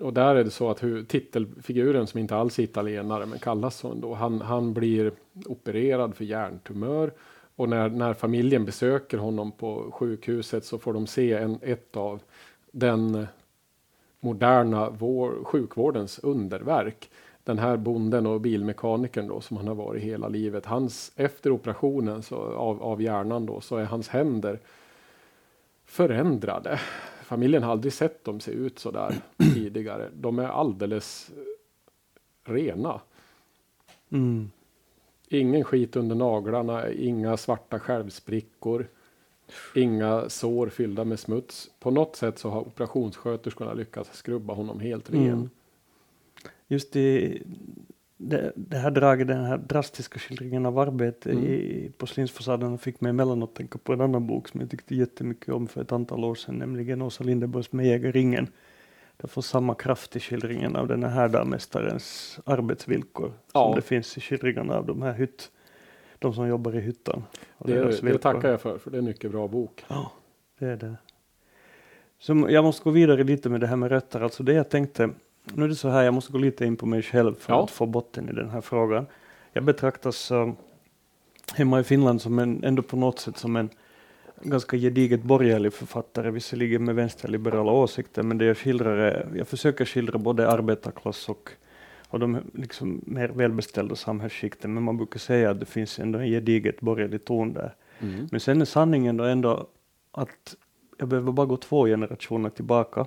Och 0.00 0.12
där 0.12 0.34
är 0.36 0.44
det 0.44 0.50
så 0.50 0.70
att 0.70 0.82
hur, 0.82 1.04
titelfiguren 1.04 2.06
som 2.06 2.20
inte 2.20 2.36
alls 2.36 2.58
är 2.58 2.62
italienare 2.62 3.26
men 3.26 3.38
kallas 3.38 3.76
så 3.76 3.92
ändå. 3.92 4.14
Han, 4.14 4.40
han 4.40 4.74
blir 4.74 5.12
opererad 5.46 6.14
för 6.14 6.24
hjärntumör 6.24 7.12
och 7.56 7.68
när, 7.68 7.88
när 7.88 8.14
familjen 8.14 8.64
besöker 8.64 9.18
honom 9.18 9.52
på 9.52 9.90
sjukhuset 9.92 10.64
så 10.64 10.78
får 10.78 10.92
de 10.92 11.06
se 11.06 11.32
en, 11.32 11.58
ett 11.62 11.96
av 11.96 12.22
den 12.72 13.26
moderna 14.20 14.90
vår, 14.90 15.44
sjukvårdens 15.44 16.18
underverk. 16.18 17.10
Den 17.44 17.58
här 17.58 17.76
bonden 17.76 18.26
och 18.26 18.40
bilmekanikern 18.40 19.28
då 19.28 19.40
som 19.40 19.56
han 19.56 19.68
har 19.68 19.74
varit 19.74 20.02
hela 20.02 20.28
livet. 20.28 20.66
Hans, 20.66 21.12
efter 21.16 21.50
operationen 21.50 22.22
så, 22.22 22.36
av, 22.36 22.82
av 22.82 23.02
hjärnan 23.02 23.46
då 23.46 23.60
så 23.60 23.76
är 23.76 23.84
hans 23.84 24.08
händer 24.08 24.60
förändrade. 25.84 26.80
Familjen 27.22 27.62
har 27.62 27.72
aldrig 27.72 27.92
sett 27.92 28.24
dem 28.24 28.40
se 28.40 28.50
ut 28.50 28.78
så 28.78 28.90
där 28.90 29.14
tidigare. 29.54 30.10
De 30.14 30.38
är 30.38 30.48
alldeles 30.48 31.30
rena. 32.44 33.00
Mm. 34.10 34.50
Ingen 35.28 35.64
skit 35.64 35.96
under 35.96 36.16
naglarna, 36.16 36.90
inga 36.90 37.36
svarta 37.36 37.78
skärvsprickor, 37.78 38.86
inga 39.74 40.28
sår 40.28 40.68
fyllda 40.68 41.04
med 41.04 41.20
smuts. 41.20 41.70
På 41.80 41.90
något 41.90 42.16
sätt 42.16 42.38
så 42.38 42.50
har 42.50 42.60
operationssköterskorna 42.60 43.74
lyckats 43.74 44.16
skrubba 44.16 44.54
honom 44.54 44.80
helt 44.80 45.10
ren. 45.10 45.28
Mm. 45.28 45.50
Just 46.68 46.96
i 46.96 47.42
det, 48.16 48.52
det, 48.56 48.76
här 48.76 48.90
draget, 48.90 49.28
den 49.28 49.44
här 49.44 49.58
drastiska 49.58 50.18
skildringen 50.18 50.66
av 50.66 50.78
arbete 50.78 51.30
mm. 51.30 51.44
i 51.44 51.92
porslinsfasaden 51.98 52.78
fick 52.78 53.00
mig 53.00 53.10
emellanåt 53.10 53.54
tänka 53.54 53.78
på 53.78 53.92
en 53.92 54.00
annan 54.00 54.26
bok 54.26 54.48
som 54.48 54.60
jag 54.60 54.70
tyckte 54.70 54.94
jättemycket 54.94 55.54
om 55.54 55.68
för 55.68 55.82
ett 55.82 55.92
antal 55.92 56.24
år 56.24 56.34
sedan, 56.34 56.58
nämligen 56.58 57.02
Åsa 57.02 57.24
Linderborgs 57.24 57.72
Med 57.72 57.86
jägarringen. 57.86 58.48
Det 59.16 59.28
får 59.28 59.42
samma 59.42 59.74
kraft 59.74 60.16
i 60.16 60.20
skildringen 60.20 60.76
av 60.76 60.88
den 60.88 61.02
här 61.02 61.10
härdarmästarens 61.10 62.38
arbetsvillkor 62.44 63.32
ja. 63.52 63.64
som 63.64 63.74
det 63.74 63.82
finns 63.82 64.16
i 64.16 64.20
skildringarna 64.20 64.76
av 64.76 64.86
de 64.86 65.02
här 65.02 65.12
hytt, 65.12 65.50
de 66.18 66.34
som 66.34 66.48
jobbar 66.48 66.76
i 66.76 66.80
hyttan. 66.80 67.24
Det, 67.58 68.02
det 68.02 68.18
tackar 68.18 68.50
jag 68.50 68.60
för, 68.60 68.78
för 68.78 68.90
det 68.90 68.96
är 68.96 68.98
en 68.98 69.04
mycket 69.04 69.30
bra 69.30 69.48
bok. 69.48 69.84
Ja, 69.88 70.12
det 70.58 70.66
är 70.66 70.76
det. 70.76 70.96
Så 72.18 72.46
jag 72.48 72.64
måste 72.64 72.84
gå 72.84 72.90
vidare 72.90 73.24
lite 73.24 73.48
med 73.48 73.60
det 73.60 73.66
här 73.66 73.76
med 73.76 73.90
rötter. 73.90 74.20
Alltså 74.20 74.42
det 74.42 74.52
jag 74.52 74.68
tänkte, 74.68 75.10
nu 75.44 75.64
är 75.64 75.68
det 75.68 75.74
så 75.74 75.88
här, 75.88 76.02
jag 76.02 76.14
måste 76.14 76.32
gå 76.32 76.38
lite 76.38 76.64
in 76.64 76.76
på 76.76 76.86
mig 76.86 77.02
själv 77.02 77.34
för 77.34 77.52
ja. 77.52 77.64
att 77.64 77.70
få 77.70 77.86
botten 77.86 78.28
i 78.28 78.32
den 78.32 78.50
här 78.50 78.60
frågan. 78.60 79.06
Jag 79.52 79.64
betraktas 79.64 80.30
uh, 80.30 80.52
hemma 81.54 81.80
i 81.80 81.84
Finland 81.84 82.22
som 82.22 82.38
en, 82.38 82.64
ändå 82.64 82.82
på 82.82 82.96
något 82.96 83.18
sätt 83.18 83.38
som 83.38 83.56
en 83.56 83.70
ganska 84.42 84.76
gediget 84.76 85.22
borgerlig 85.22 85.72
författare, 85.72 86.30
visserligen 86.30 86.84
med 86.84 86.94
vänsterliberala 86.94 87.72
åsikter, 87.72 88.22
men 88.22 88.38
det 88.38 88.44
jag 88.44 88.56
skildrar 88.56 88.96
är, 88.96 89.28
jag 89.36 89.48
försöker 89.48 89.84
skildra 89.84 90.18
både 90.18 90.50
arbetarklass 90.50 91.28
och, 91.28 91.50
och 92.08 92.20
de 92.20 92.38
liksom 92.54 93.00
mer 93.06 93.28
välbeställda 93.28 93.96
samhällsskikten, 93.96 94.74
men 94.74 94.82
man 94.82 94.96
brukar 94.96 95.18
säga 95.18 95.50
att 95.50 95.60
det 95.60 95.66
finns 95.66 95.98
ändå 95.98 96.18
en 96.18 96.26
gediget 96.26 96.80
borgerlig 96.80 97.24
ton 97.24 97.52
där. 97.52 97.74
Mm. 98.00 98.28
Men 98.30 98.40
sen 98.40 98.60
är 98.60 98.64
sanningen 98.64 99.16
då 99.16 99.24
ändå 99.24 99.66
att 100.12 100.56
jag 100.98 101.08
behöver 101.08 101.32
bara 101.32 101.46
gå 101.46 101.56
två 101.56 101.86
generationer 101.86 102.50
tillbaka, 102.50 103.06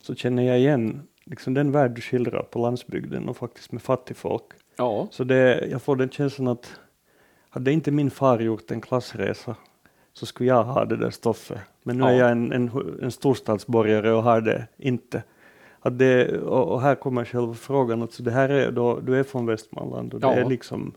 så 0.00 0.14
känner 0.14 0.42
jag 0.42 0.58
igen 0.58 1.02
liksom 1.26 1.54
den 1.54 1.72
värld 1.72 1.90
du 1.94 2.00
skildrar 2.00 2.42
på 2.42 2.58
landsbygden 2.58 3.28
och 3.28 3.36
faktiskt 3.36 3.72
med 3.72 3.82
fattigfolk. 3.82 4.44
Ja. 4.76 5.08
Så 5.10 5.24
det, 5.24 5.68
jag 5.70 5.82
får 5.82 5.96
den 5.96 6.08
känslan 6.08 6.48
att 6.48 6.80
hade 7.48 7.72
inte 7.72 7.90
min 7.90 8.10
far 8.10 8.38
gjort 8.38 8.70
en 8.70 8.80
klassresa 8.80 9.56
så 10.12 10.26
skulle 10.26 10.48
jag 10.48 10.64
ha 10.64 10.84
det 10.84 10.96
där 10.96 11.10
stoffet. 11.10 11.58
Men 11.82 11.98
nu 11.98 12.04
ja. 12.04 12.10
är 12.10 12.18
jag 12.18 12.30
en, 12.30 12.52
en, 12.52 12.70
en 13.02 13.10
storstadsborgare 13.10 14.12
och 14.12 14.22
har 14.22 14.40
det 14.40 14.66
inte. 14.76 15.22
Att 15.80 15.98
det, 15.98 16.38
och, 16.38 16.72
och 16.72 16.80
här 16.80 16.94
kommer 16.94 17.24
själva 17.24 17.54
frågan, 17.54 18.02
alltså 18.02 18.22
det 18.22 18.30
här 18.30 18.48
är 18.48 18.72
då, 18.72 19.00
du 19.00 19.18
är 19.18 19.22
från 19.22 19.46
Västmanland 19.46 20.14
och 20.14 20.20
det 20.20 20.26
är 20.26 20.44
liksom, 20.44 20.94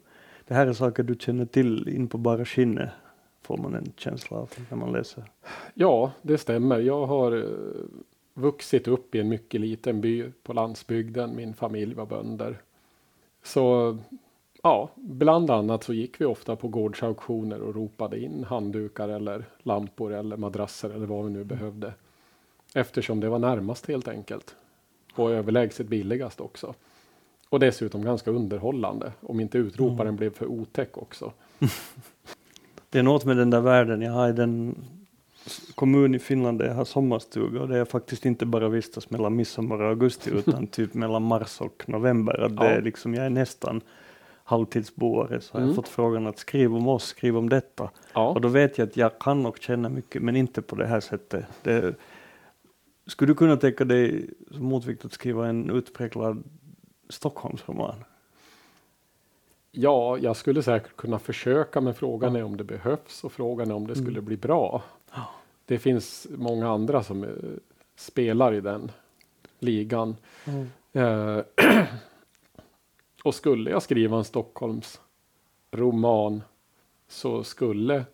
det 0.48 0.54
här 0.54 0.68
är 0.68 0.74
saker 0.74 1.04
du 1.04 1.16
känner 1.20 1.46
till 1.46 1.90
in 1.90 2.08
på 2.08 2.18
bara 2.18 2.46
skinnet, 2.46 2.90
får 3.42 3.58
man 3.58 3.76
en 3.76 3.92
känsla 3.96 4.38
av 4.38 4.50
när 4.70 4.78
man 4.78 4.92
läser. 4.92 5.24
Ja, 5.74 6.12
det 6.22 6.38
stämmer. 6.38 6.80
Jag 6.80 7.06
har 7.06 7.34
uh, 7.34 7.46
vuxit 8.40 8.88
upp 8.88 9.16
i 9.16 9.20
en 9.20 9.30
mycket 9.30 9.62
liten 9.62 10.02
by 10.02 10.32
på 10.44 10.54
landsbygden. 10.54 11.36
Min 11.36 11.54
familj 11.54 11.94
var 11.94 12.06
bönder. 12.06 12.62
Så 13.44 13.98
Ja, 14.64 14.90
bland 14.96 15.52
annat 15.52 15.84
så 15.84 15.94
gick 15.94 16.22
vi 16.22 16.26
ofta 16.26 16.56
på 16.56 16.68
gårdsauktioner 16.68 17.62
och 17.62 17.76
ropade 17.76 18.20
in 18.20 18.44
handdukar 18.44 19.10
eller 19.10 19.46
lampor 19.64 20.14
eller 20.14 20.38
madrasser 20.38 20.90
eller 20.90 21.06
vad 21.06 21.26
vi 21.26 21.32
nu 21.32 21.44
behövde. 21.44 21.94
Eftersom 22.74 23.20
det 23.20 23.30
var 23.30 23.40
närmast 23.40 23.88
helt 23.88 24.08
enkelt. 24.08 24.56
Och 25.14 25.32
överlägset 25.32 25.88
billigast 25.88 26.42
också. 26.42 26.74
Och 27.50 27.60
dessutom 27.60 28.04
ganska 28.04 28.32
underhållande. 28.32 29.12
Om 29.22 29.40
inte 29.40 29.58
utroparen 29.58 30.08
mm. 30.08 30.16
blev 30.16 30.34
för 30.34 30.46
otäck 30.46 30.98
också. 30.98 31.34
det 32.90 33.00
är 33.00 33.04
något 33.04 33.26
med 33.26 33.38
den 33.38 33.50
där 33.50 33.62
världen. 33.62 34.02
Jag 34.02 34.12
har 34.12 34.34
den 34.34 34.76
kommun 35.76 36.16
i 36.16 36.20
Finland 36.20 36.60
där 36.60 36.66
jag 36.66 36.74
har 36.74 36.86
sommarstuga 36.86 37.62
och 37.62 37.68
det 37.68 37.78
är 37.78 37.86
faktiskt 37.86 38.26
inte 38.26 38.46
bara 38.46 38.70
vistas 38.70 39.10
mellan 39.10 39.36
midsommar 39.36 39.82
och 39.82 39.90
augusti 39.90 40.30
utan 40.30 40.68
typ 40.72 40.94
mellan 40.94 41.24
mars 41.24 41.62
och 41.62 41.84
november. 41.88 42.40
Att 42.40 42.58
det 42.58 42.68
är 42.68 42.82
liksom, 42.82 43.14
jag 43.14 43.26
är 43.26 43.30
nästan 43.30 43.82
halvtidsboare 44.44 45.42
så 45.42 45.54
har 45.54 45.60
mm. 45.60 45.70
jag 45.70 45.76
fått 45.76 45.88
frågan 45.88 46.28
att 46.28 46.40
skriva 46.40 46.78
om 46.78 46.88
oss, 46.88 47.04
skriv 47.04 47.38
om 47.38 47.50
detta. 47.50 47.90
Ja. 48.14 48.30
Och 48.30 48.42
då 48.42 48.48
vet 48.48 48.78
jag 48.78 48.88
att 48.88 48.98
jag 48.98 49.20
kan 49.20 49.46
och 49.46 49.58
känner 49.58 49.90
mycket 49.90 50.22
men 50.22 50.36
inte 50.36 50.62
på 50.62 50.76
det 50.76 50.86
här 50.86 51.00
sättet. 51.00 51.46
Det, 51.64 51.96
skulle 53.08 53.32
du 53.32 53.36
kunna 53.36 53.58
tänka 53.58 53.86
dig 53.86 54.30
som 54.52 54.66
motvikt 54.66 55.06
att 55.06 55.14
skriva 55.14 55.48
en 55.48 55.70
utpräglad 55.70 56.44
Stockholmsroman? 57.10 58.04
Ja, 59.72 60.18
jag 60.18 60.36
skulle 60.36 60.64
säkert 60.64 60.96
kunna 60.96 61.20
försöka 61.20 61.82
men 61.82 61.94
frågan 61.94 62.36
är 62.36 62.44
om 62.44 62.58
det 62.58 62.64
behövs 62.64 63.24
och 63.24 63.32
frågan 63.32 63.72
är 63.72 63.76
om 63.76 63.88
det 63.88 63.96
skulle 63.96 64.10
mm. 64.10 64.26
bli 64.26 64.38
bra. 64.38 64.84
Det 65.66 65.80
finns 65.80 66.28
många 66.38 66.70
andra 66.70 67.04
som 67.04 67.24
uh, 67.24 67.30
spelar 67.96 68.54
i 68.54 68.62
den 68.62 68.92
ligan. 69.60 70.16
Mm. 70.46 70.68
Uh, 71.06 71.44
Och 73.24 73.36
skulle 73.36 73.70
jag 73.70 73.84
skriva 73.84 74.18
en 74.18 74.24
Stockholms 74.24 75.02
roman 75.72 76.42
så 77.08 77.44
skulle 77.44 78.06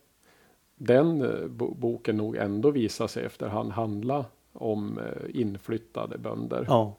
den 0.76 1.22
eh, 1.22 1.48
boken 1.76 2.18
nog 2.18 2.36
ändå 2.36 2.72
visa 2.72 3.08
sig 3.08 3.26
efterhand 3.26 3.72
handla 3.72 4.26
om 4.54 5.00
eh, 5.00 5.42
inflyttade 5.42 6.18
bönder. 6.18 6.66
Ja. 6.70 6.96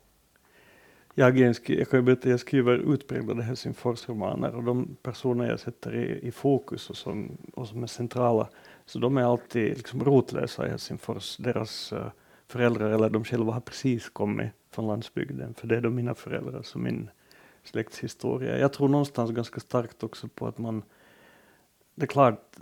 Jag, 1.19 1.39
jag 1.67 1.91
kan 1.91 2.05
berätta, 2.05 2.29
jag 2.29 2.41
skriver 2.41 2.93
utpräglade 2.95 3.43
Helsingforsromaner 3.43 4.55
och 4.55 4.65
de 4.65 4.97
personer 5.03 5.49
jag 5.49 5.61
sätter 5.61 5.95
i, 5.95 6.29
i 6.29 6.33
fokus 6.33 6.91
och 6.91 6.97
som, 6.97 7.37
och 7.53 7.69
som 7.69 7.83
är 7.83 7.87
centrala, 7.87 8.49
så 8.87 8.99
de 8.99 9.17
är 9.17 9.23
alltid 9.23 9.77
liksom 9.77 10.05
rotlösa 10.05 10.67
i 10.67 10.71
Helsingfors. 10.71 11.37
Deras 11.37 11.93
uh, 11.93 12.07
föräldrar 12.47 12.91
eller 12.91 13.11
de 13.11 13.25
själva 13.25 13.53
har 13.53 13.61
precis 13.61 14.09
kommit 14.09 14.51
från 14.71 14.87
landsbygden, 14.87 15.55
för 15.55 15.67
det 15.67 15.77
är 15.77 15.81
då 15.81 15.91
mina 15.91 16.15
föräldrar 16.15 16.63
som 16.63 16.83
min 16.83 17.11
släktshistoria. 17.65 18.59
Jag 18.59 18.73
tror 18.73 18.89
någonstans 18.89 19.31
ganska 19.31 19.61
starkt 19.61 20.03
också 20.03 20.29
på 20.29 20.47
att 20.47 20.59
man, 20.59 20.83
det 21.95 22.03
är 22.03 22.07
klart, 22.07 22.57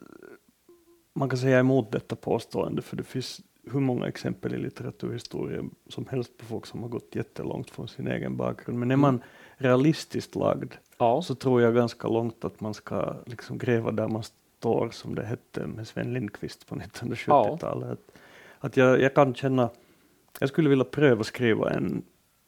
man 1.15 1.29
kan 1.29 1.39
säga 1.39 1.59
emot 1.59 1.93
detta 1.93 2.17
påstående, 2.17 2.83
för 2.83 2.97
det 2.97 3.05
finns 3.05 3.41
hur 3.73 3.81
många 3.81 4.09
exempel 4.09 4.55
i 4.55 4.59
litteraturhistoria 4.59 5.63
som 5.89 6.07
helst 6.07 6.39
på 6.39 6.45
folk 6.45 6.67
som 6.67 6.83
har 6.83 6.89
gått 6.89 7.15
jättelångt 7.15 7.71
från 7.71 7.89
sin 7.89 8.07
egen 8.09 8.37
bakgrund. 8.37 8.79
Men 8.79 8.91
är 8.91 8.97
man 8.97 9.23
realistiskt 9.57 10.35
lagd 10.35 10.73
Ja, 10.99 11.23
så 11.23 11.35
tror 11.35 11.63
jag 11.63 11.75
ganska 11.75 12.09
långt 12.09 12.45
att 12.45 12.61
man 12.61 12.75
ska 12.75 13.15
liksom 13.27 13.59
gräva 13.59 13.93
där 13.93 14.09
man 14.09 14.23
står, 14.23 14.91
som 14.91 15.15
det 15.15 15.25
hette 15.27 15.67
med 15.67 15.89
Sven 15.89 16.13
Lindqvist 16.13 16.67
på 16.67 16.75
1970-talet. 16.75 17.91
Att, 17.91 18.19
att 18.59 18.77
jag, 18.77 19.01
jag 19.01 19.15
kan 19.15 19.35
känna, 19.35 19.71
jag 20.41 20.49
skulle 20.49 20.69
vilja 20.69 20.85
pröva 20.85 21.25
skriva 21.25 21.71
en, 21.71 22.03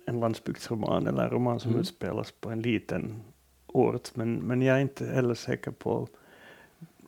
en 0.07 0.21
landsbygdsroman 0.21 1.07
eller 1.07 1.25
en 1.25 1.31
roman 1.31 1.61
som 1.61 1.71
Mm. 1.71 1.81
utspelas 1.81 2.33
på 2.33 2.51
en 2.51 2.63
liten 2.63 3.23
ort, 3.67 4.11
men, 4.17 4.35
men 4.35 4.63
jag 4.63 4.77
är 4.77 4.81
inte 4.81 5.07
heller 5.07 5.35
säker 5.35 5.71
på 5.71 6.09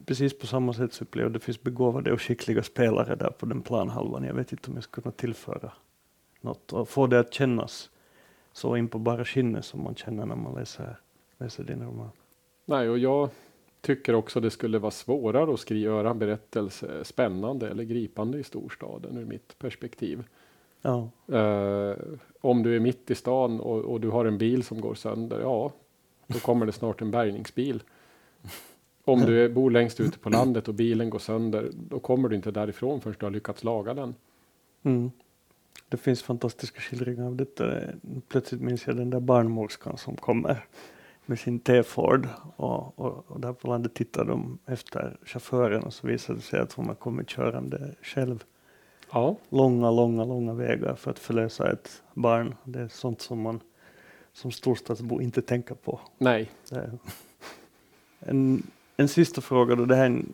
Precis 0.09 0.39
på 0.39 0.47
samma 0.47 0.73
sätt 0.73 0.93
så 0.93 1.05
att 1.05 1.33
det 1.33 1.41
finns 1.41 1.63
begåvade 1.63 2.13
och 2.13 2.23
skickliga 2.23 2.63
spelare 2.63 3.15
där 3.17 3.31
på 3.31 3.47
den 3.47 3.63
planhalvan. 3.63 4.25
Jag 4.25 4.35
vet 4.35 4.53
inte 4.53 4.71
om 4.71 4.75
jag 4.75 4.85
skulle 4.85 5.03
kunna 5.03 5.13
tillföra 5.13 5.73
något 6.41 6.73
och 6.73 6.89
få 6.89 7.07
det 7.07 7.21
att 7.21 7.35
kännas 7.35 7.91
så 8.53 8.77
in 8.77 8.89
på 8.89 8.99
bara 8.99 9.25
skinnet 9.25 9.65
som 9.65 9.83
man 9.83 9.95
känner 9.95 10.27
när 10.27 10.37
man 10.37 10.55
läser, 10.55 10.97
läser 11.39 11.65
din 11.65 11.83
roman. 11.83 12.11
nej, 12.65 12.89
och 12.91 12.99
jag 12.99 13.31
tycker 13.81 14.15
också 14.15 14.41
det 14.41 14.51
skulle 14.51 14.79
vara 14.79 14.91
svårare 14.91 15.55
att 15.55 15.61
skriva, 15.61 15.95
göra 15.95 16.11
en 16.11 16.19
berättelse 16.19 17.05
spännande 17.05 17.69
eller 17.69 17.85
gripande 17.85 18.39
i 18.39 18.43
storstaden 18.43 19.17
ur 19.17 19.25
mitt 19.25 19.59
perspektiv. 19.59 20.25
Ja, 20.83 21.11
Eh, 21.33 21.97
om 22.41 22.63
du 22.63 22.77
är 22.77 22.81
mitt 22.81 23.11
i 23.11 23.15
stan 23.15 23.61
och, 23.61 23.79
och 23.79 24.01
du 24.01 24.09
har 24.09 24.25
en 24.25 24.39
bil 24.39 24.63
som 24.65 24.81
går 24.81 24.95
sönder, 24.95 25.41
ja, 25.41 25.73
då 26.27 26.39
kommer 26.39 26.67
det 26.67 26.73
snart 26.73 27.01
en 27.01 27.11
bärgningsbil. 27.11 27.83
Om 29.09 29.21
du 29.21 29.49
bor 29.49 29.71
längst 29.71 30.01
ute 30.01 30.19
på 30.19 30.31
landet 30.31 30.69
och 30.69 30.75
bilen 30.75 31.11
går 31.11 31.19
sönder, 31.19 31.71
då 31.75 31.99
kommer 32.01 32.29
du 32.29 32.37
inte 32.37 32.51
därifrån 32.51 33.01
förrän 33.01 33.17
du 33.19 33.27
har 33.27 33.31
lyckats 33.31 33.65
laga 33.65 33.95
den. 33.95 34.15
mm. 34.83 35.11
Det 35.91 35.97
finns 35.97 36.23
fantastiska 36.23 36.81
skildringar 36.81 37.27
av 37.27 37.37
detta. 37.37 37.73
Plötsligt 38.29 38.61
minns 38.61 38.87
jag 38.87 38.97
den 38.97 39.11
där 39.11 39.21
barnmorskan 39.21 39.97
som 39.99 40.17
kommer 40.17 40.65
med 41.27 41.39
sin 41.39 41.59
T-Ford 41.59 42.29
och, 42.57 42.99
och, 42.99 43.25
och 43.31 43.41
där 43.41 43.53
på 43.53 43.69
landet 43.69 43.95
tittar 43.95 44.25
de 44.25 44.59
efter 44.67 45.17
chauffören 45.25 45.83
och 45.83 45.93
så 45.93 46.07
visar 46.07 46.35
det 46.35 46.41
sig 46.41 46.61
att 46.61 46.73
hon 46.73 46.87
har 46.87 46.95
kommit 46.95 47.29
körande 47.29 47.95
själv. 48.03 48.45
Ja, 49.13 49.37
långa, 49.49 49.91
långa, 49.91 50.25
långa 50.25 50.55
vägar 50.55 50.95
för 50.95 51.11
att 51.11 51.19
förlösa 51.19 51.73
ett 51.73 52.03
barn. 52.15 52.55
Det 52.65 52.81
är 52.81 52.89
sånt 52.89 53.21
som 53.21 53.41
man 53.43 53.61
som 54.33 54.51
storstadsbo 54.53 55.21
inte 55.21 55.43
tänker 55.43 55.75
på. 55.75 56.01
nej, 56.19 56.51
är- 56.73 56.99
En, 58.21 58.63
en 58.99 59.09
sista 59.09 59.41
fråga 59.41 59.75
då, 59.75 59.85
det 59.85 59.95
här 59.97 60.03
är 60.03 60.07
en 60.07 60.33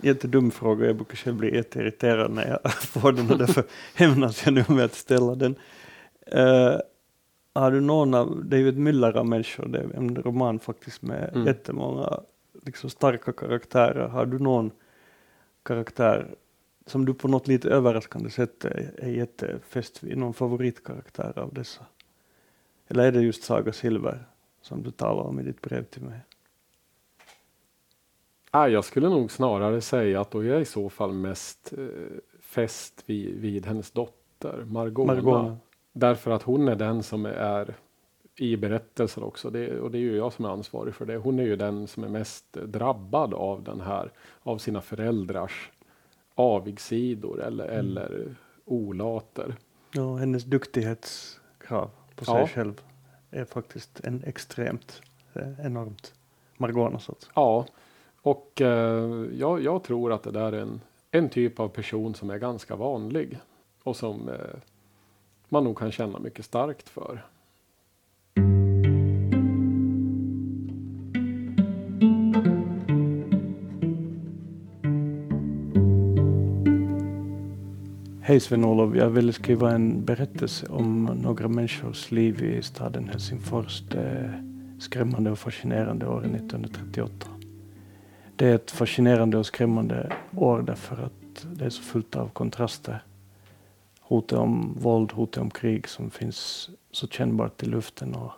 jättedum 0.00 0.50
fråga, 0.50 0.86
jag 0.86 0.96
brukar 0.96 1.16
själv 1.16 1.36
bli 1.36 1.56
jätteirriterad 1.56 2.30
när 2.30 2.48
jag 2.48 2.72
får 2.82 3.12
den 3.12 3.30
och 3.30 3.38
därför 3.38 3.64
hämnas 3.94 4.44
jag 4.44 4.54
nu 4.54 4.64
med 4.68 4.84
att 4.84 4.94
ställa 4.94 5.34
den. 5.34 5.54
Eh, 6.26 6.76
har 7.54 7.70
du 7.70 7.80
någon 7.80 8.14
av, 8.14 8.52
ett 8.52 8.76
myller 8.76 9.16
av 9.16 9.26
människor, 9.26 9.66
det 9.66 9.78
är 9.78 9.96
en 9.96 10.16
roman 10.16 10.58
faktiskt 10.58 11.02
med 11.02 11.30
Mm. 11.34 11.46
jättemånga 11.46 12.20
liksom 12.62 12.90
starka 12.90 13.32
karaktärer. 13.32 14.08
Har 14.08 14.26
du 14.26 14.38
någon 14.38 14.70
karaktär 15.62 16.34
som 16.86 17.04
du 17.04 17.14
på 17.14 17.28
något 17.28 17.48
lite 17.48 17.68
överraskande 17.70 18.30
sätt 18.30 18.64
är, 18.64 18.94
är 18.96 19.08
jättefäst 19.08 20.02
vid, 20.02 20.18
någon 20.18 20.34
favoritkaraktär 20.34 21.38
av 21.38 21.54
dessa? 21.54 21.86
Eller 22.88 23.06
är 23.06 23.12
det 23.12 23.20
just 23.20 23.42
Saga 23.42 23.72
Silver 23.72 24.26
som 24.62 24.82
du 24.82 24.90
talar 24.90 25.22
om 25.22 25.40
i 25.40 25.42
ditt 25.42 25.60
brev 25.60 25.84
till 25.84 26.02
mig? 26.02 26.20
Ah, 28.54 28.66
jag 28.68 28.84
skulle 28.84 29.08
nog 29.08 29.30
snarare 29.30 29.80
säga 29.80 30.20
att 30.20 30.30
då 30.30 30.38
är 30.38 30.44
jag 30.44 30.60
i 30.60 30.64
så 30.64 30.88
fall 30.88 31.12
mest 31.12 31.72
eh, 31.78 31.84
fäst 32.40 33.02
vid, 33.06 33.34
vid 33.40 33.66
hennes 33.66 33.90
dotter 33.90 34.64
Margona. 34.66 35.14
Margona. 35.14 35.56
Därför 35.92 36.30
att 36.30 36.42
hon 36.42 36.68
är 36.68 36.76
den 36.76 37.02
som 37.02 37.26
är 37.26 37.74
i 38.36 38.56
berättelsen 38.56 39.22
också. 39.22 39.50
Det, 39.50 39.80
och 39.80 39.90
det 39.90 39.98
är 39.98 40.00
ju 40.00 40.16
jag 40.16 40.32
som 40.32 40.44
är 40.44 40.48
ansvarig 40.48 40.94
för 40.94 41.06
det. 41.06 41.16
Hon 41.16 41.38
är 41.38 41.42
ju 41.44 41.56
den 41.56 41.86
som 41.86 42.04
är 42.04 42.08
mest 42.08 42.52
drabbad 42.52 43.34
av 43.34 43.62
den 43.62 43.80
här, 43.80 44.10
av 44.42 44.58
sina 44.58 44.80
föräldrars 44.80 45.70
avigsidor 46.34 47.42
eller, 47.42 47.64
Mm. 47.64 47.78
eller 47.78 48.34
olater. 48.64 49.54
Ja, 49.94 50.16
hennes 50.16 50.44
duktighetskrav 50.44 51.90
på 52.16 52.24
sig 52.24 52.34
Ja. 52.34 52.46
själv 52.46 52.80
är 53.30 53.44
faktiskt 53.44 54.00
en 54.04 54.24
extremt 54.24 55.02
eh, 55.34 55.66
enormt. 55.66 56.14
Margona. 56.56 57.00
Ja, 57.34 57.66
och 58.22 58.60
eh, 58.60 59.26
jag, 59.32 59.62
jag 59.62 59.82
tror 59.82 60.12
att 60.12 60.22
det 60.22 60.30
där 60.30 60.52
är 60.52 60.62
en, 60.62 60.80
en 61.10 61.28
typ 61.28 61.60
av 61.60 61.68
person 61.68 62.14
som 62.14 62.30
är 62.30 62.38
ganska 62.38 62.76
vanlig 62.76 63.38
och 63.82 63.96
som 63.96 64.28
eh, 64.28 64.34
man 65.48 65.64
nog 65.64 65.78
kan 65.78 65.92
känna 65.92 66.18
mycket 66.18 66.44
starkt 66.44 66.88
för. 66.88 67.24
Hej 78.24 78.40
Sven-Olof, 78.40 78.96
jag 78.96 79.10
ville 79.10 79.32
skriva 79.32 79.70
en 79.70 80.04
berättelse 80.04 80.66
om 80.66 81.04
några 81.04 81.48
människors 81.48 82.10
liv 82.10 82.42
i 82.44 82.62
staden 82.62 83.08
Helsingfors. 83.08 83.82
Det 83.90 84.34
skrämmande 84.78 85.30
och 85.30 85.38
fascinerande 85.38 86.06
året 86.06 86.34
1938. 86.34 87.31
Det 88.42 88.48
är 88.48 88.54
ett 88.54 88.70
fascinerande 88.70 89.38
och 89.38 89.46
skrämmande 89.46 90.12
år 90.36 90.62
därför 90.62 91.02
att 91.02 91.46
det 91.52 91.64
är 91.64 91.70
så 91.70 91.82
fullt 91.82 92.16
av 92.16 92.28
kontraster. 92.28 93.04
Hotet 94.00 94.38
om 94.38 94.78
våld, 94.80 95.12
hotet 95.12 95.42
om 95.42 95.50
krig 95.50 95.88
som 95.88 96.10
finns 96.10 96.70
så 96.90 97.08
kännbart 97.08 97.62
i 97.62 97.66
luften 97.66 98.14
och 98.14 98.32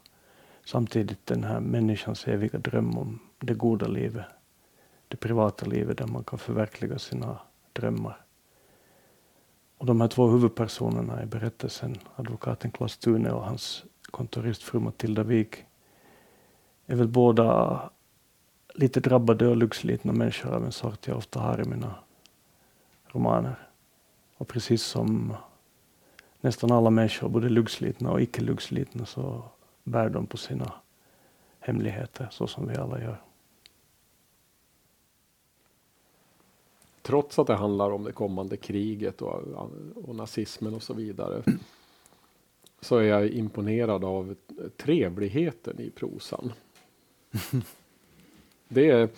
samtidigt 0.64 1.27
den 1.27 1.45
här 1.45 1.61
människans 1.61 2.29
eviga 2.29 2.59
dröm 2.59 2.99
om 2.99 3.19
det 3.38 3.55
goda 3.55 3.87
livet. 3.87 4.25
Det 5.09 5.17
privata 5.17 5.67
livet 5.67 5.99
där 5.99 6.07
man 6.07 6.25
kan 6.25 6.38
förverkliga 6.38 6.99
sina 6.99 7.38
drömmar. 7.73 8.21
Och 9.79 9.87
de 9.87 10.01
här 10.01 10.09
två 10.09 10.27
huvudpersonerna 10.27 11.23
i 11.23 11.27
berättelsen, 11.27 11.97
advokaten 12.17 12.71
Klas 12.71 12.99
Thune 12.99 13.31
och 13.31 13.45
hans 13.45 13.85
kontoristfru 14.03 14.81
Matilda 14.81 15.23
Wik, 15.23 15.64
är 16.87 16.97
väl 16.97 17.09
båda 17.09 17.81
lite 18.75 19.01
drabbade 19.01 19.49
och 19.49 19.57
luggslitna 19.57 20.13
människor 20.13 20.55
av 20.55 20.65
en 20.65 20.73
sort 20.73 21.07
jag 21.07 21.17
ofta 21.17 21.41
har 21.41 21.61
i 21.61 21.69
mina 21.69 21.95
romaner. 23.07 23.69
Och 24.37 24.49
precis 24.49 24.83
som 24.83 25.37
nästan 26.41 26.73
alla 26.73 26.91
människor, 26.91 27.29
både 27.29 27.49
luggslitna 27.49 28.11
och 28.11 28.23
icke 28.23 28.41
luggslitna, 28.41 29.07
så 29.07 29.43
bär 29.85 30.09
de 30.09 30.27
på 30.27 30.37
sina 30.37 30.73
hemligheter, 31.61 32.29
så 32.31 32.47
som 32.47 32.69
vi 32.69 32.77
alla 32.77 33.01
gör. 33.01 33.23
Trots 37.03 37.39
att 37.39 37.47
det 37.47 37.55
handlar 37.55 37.91
om 37.91 38.05
det 38.05 38.13
kommande 38.13 38.57
kriget 38.57 39.23
och, 39.23 39.43
och 39.95 40.17
nazismen 40.17 40.75
och 40.75 40.83
så 40.83 40.95
vidare. 40.95 41.43
Så 42.81 42.97
är 42.97 43.03
jag 43.03 43.29
imponerad 43.29 44.05
av 44.05 44.35
trevligheten 44.77 45.81
i 45.81 45.91
prosan. 45.91 46.53
Det 48.75 48.91
är, 48.91 49.09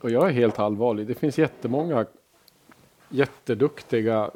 och 0.00 0.10
jag 0.10 0.28
är 0.28 0.32
helt 0.32 0.58
allvarlig. 0.58 1.06
Det 1.06 1.14
finns 1.14 1.38
jättemånga 1.38 2.06
jätteduktiga, 3.08 4.30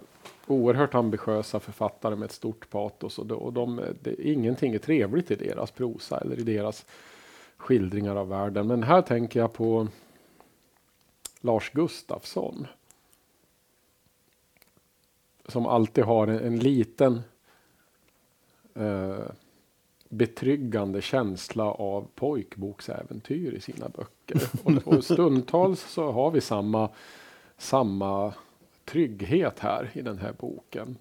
oerhört 0.47 0.95
ambitiösa 0.95 1.61
författare 1.61 2.17
med 2.17 2.27
ett 2.27 2.33
stort 2.33 2.71
patos 2.71 3.19
och, 3.19 3.27
de, 3.27 3.35
och 3.35 3.53
de, 3.53 3.81
det, 4.03 4.29
ingenting 4.29 4.75
är 4.75 4.79
trevligt 4.79 5.31
i 5.31 5.35
deras 5.35 5.71
prosa 5.71 6.21
eller 6.21 6.39
i 6.39 6.43
deras 6.43 6.87
skildringar 7.57 8.17
av 8.17 8.29
världen. 8.29 8.67
Men 8.67 8.83
här 8.83 9.03
tänker 9.03 9.41
jag 9.41 9.53
på 9.53 9.89
Lars 11.41 11.71
Gustafsson. 11.71 12.67
Som 15.49 15.67
alltid 15.67 16.05
har 16.05 16.27
en, 16.27 16.39
en 16.39 16.59
liten 16.59 17.21
eh, 18.75 19.27
betryggande 20.09 21.03
känsla 21.03 21.65
av 21.65 22.07
pojkboksäventyr 22.15 23.53
i 23.55 23.61
sina 23.61 23.89
böcker. 23.89 24.43
Och, 24.65 24.95
och 24.97 25.05
stundtals 25.05 25.81
så 25.81 26.13
har 26.13 26.31
vi 26.31 26.41
samma, 26.41 26.89
samma 27.59 28.35
trygghet 28.85 29.59
här 29.59 29.91
i 29.95 30.03
den 30.03 30.19
här 30.19 30.33
boken. 30.39 30.97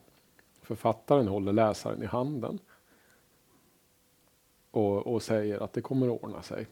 Författaren 0.61 1.27
håller 1.27 1.53
läsaren 1.53 2.03
i 2.03 2.05
handen. 2.05 2.59
Och, 4.71 5.07
och 5.07 5.21
säger 5.23 5.63
att 5.63 5.73
det 5.73 5.81
kommer 5.81 6.15
att 6.15 6.23
ordna 6.23 6.41
sig. 6.41 6.67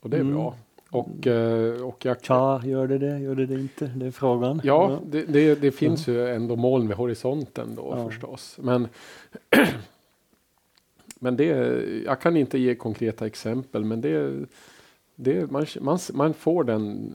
Och 0.00 0.10
det 0.10 0.16
är 0.16 0.20
Mm. 0.20 0.34
bra. 0.34 0.54
Och, 0.90 1.26
eh, 1.26 1.82
och 1.82 2.04
jag, 2.04 2.24
Tja, 2.24 2.62
gör 2.64 2.86
det 2.86 2.98
det? 2.98 3.18
Gör 3.18 3.34
det 3.34 3.46
det 3.46 3.54
inte? 3.54 3.86
Det 3.86 4.06
är 4.06 4.10
frågan. 4.10 4.60
Ja, 4.64 4.98
det, 5.06 5.22
det, 5.22 5.54
det 5.54 5.72
finns 5.72 6.08
ju 6.08 6.28
ändå 6.28 6.56
moln 6.56 6.88
vid 6.88 6.96
horisonten 6.96 7.74
då 7.74 7.94
Ja. 7.96 8.08
förstås. 8.08 8.58
Men, 8.62 8.88
men 11.26 11.36
det, 11.36 11.46
jag 12.04 12.20
kan 12.20 12.36
inte 12.36 12.58
ge 12.58 12.74
konkreta 12.74 13.26
exempel, 13.26 13.84
men 13.84 14.00
det, 14.00 14.46
det, 15.14 15.50
man, 15.50 15.66
man, 15.80 15.98
man 16.12 16.34
får 16.34 16.64
den 16.64 17.14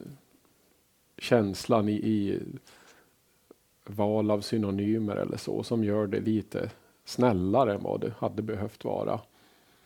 känslan 1.18 1.90
i, 1.90 1.94
i 1.94 2.40
val 3.86 4.32
av 4.32 4.42
synonymer 4.42 5.16
eller 5.16 5.38
så 5.38 5.64
som 5.64 5.84
gör 5.84 6.08
det 6.08 6.20
lite 6.20 6.70
snällare 7.06 7.74
än 7.74 7.84
vad 7.84 8.02
det 8.02 8.14
hade 8.20 8.42
behövt 8.42 8.84
vara. 8.84 9.20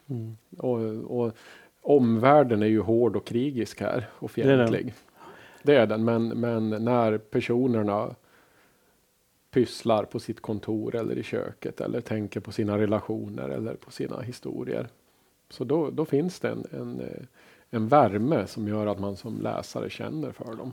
Mm. 0.08 0.38
Och, 0.58 0.80
och 1.22 1.34
omvärlden 1.82 2.62
är 2.62 2.68
ju 2.68 2.82
hård 2.82 3.16
och 3.16 3.26
krigisk 3.26 3.82
här 3.82 4.10
och 4.12 4.32
Det 4.36 4.42
är 4.42 4.58
den. 4.58 4.68
fientlig. 4.68 4.94
Det 5.64 5.76
är 5.76 5.88
den, 5.88 6.06
men, 6.06 6.28
men 6.28 6.70
när 6.70 7.18
personerna 7.18 8.16
pysslar 9.56 10.04
på 10.04 10.20
sitt 10.20 10.42
kontor 10.42 10.96
eller 10.96 11.18
i 11.18 11.24
köket 11.24 11.82
eller 11.82 12.02
tänker 12.02 12.40
på 12.40 12.52
sina 12.52 12.78
relationer 12.78 13.50
eller 13.50 13.74
på 13.74 13.92
sina 13.92 14.22
historier. 14.22 14.88
Så 15.50 15.64
då, 15.64 15.90
då 15.90 16.06
finns 16.06 16.40
det 16.40 16.50
en, 16.50 16.66
en, 16.72 17.00
eh, 17.00 17.24
en 17.70 17.88
värme 17.88 18.48
som 18.48 18.68
gör 18.68 18.88
att 18.88 19.00
man 19.00 19.18
som 19.18 19.42
läsare 19.42 19.90
känner 19.90 20.32
för 20.32 20.56
dem. 20.56 20.72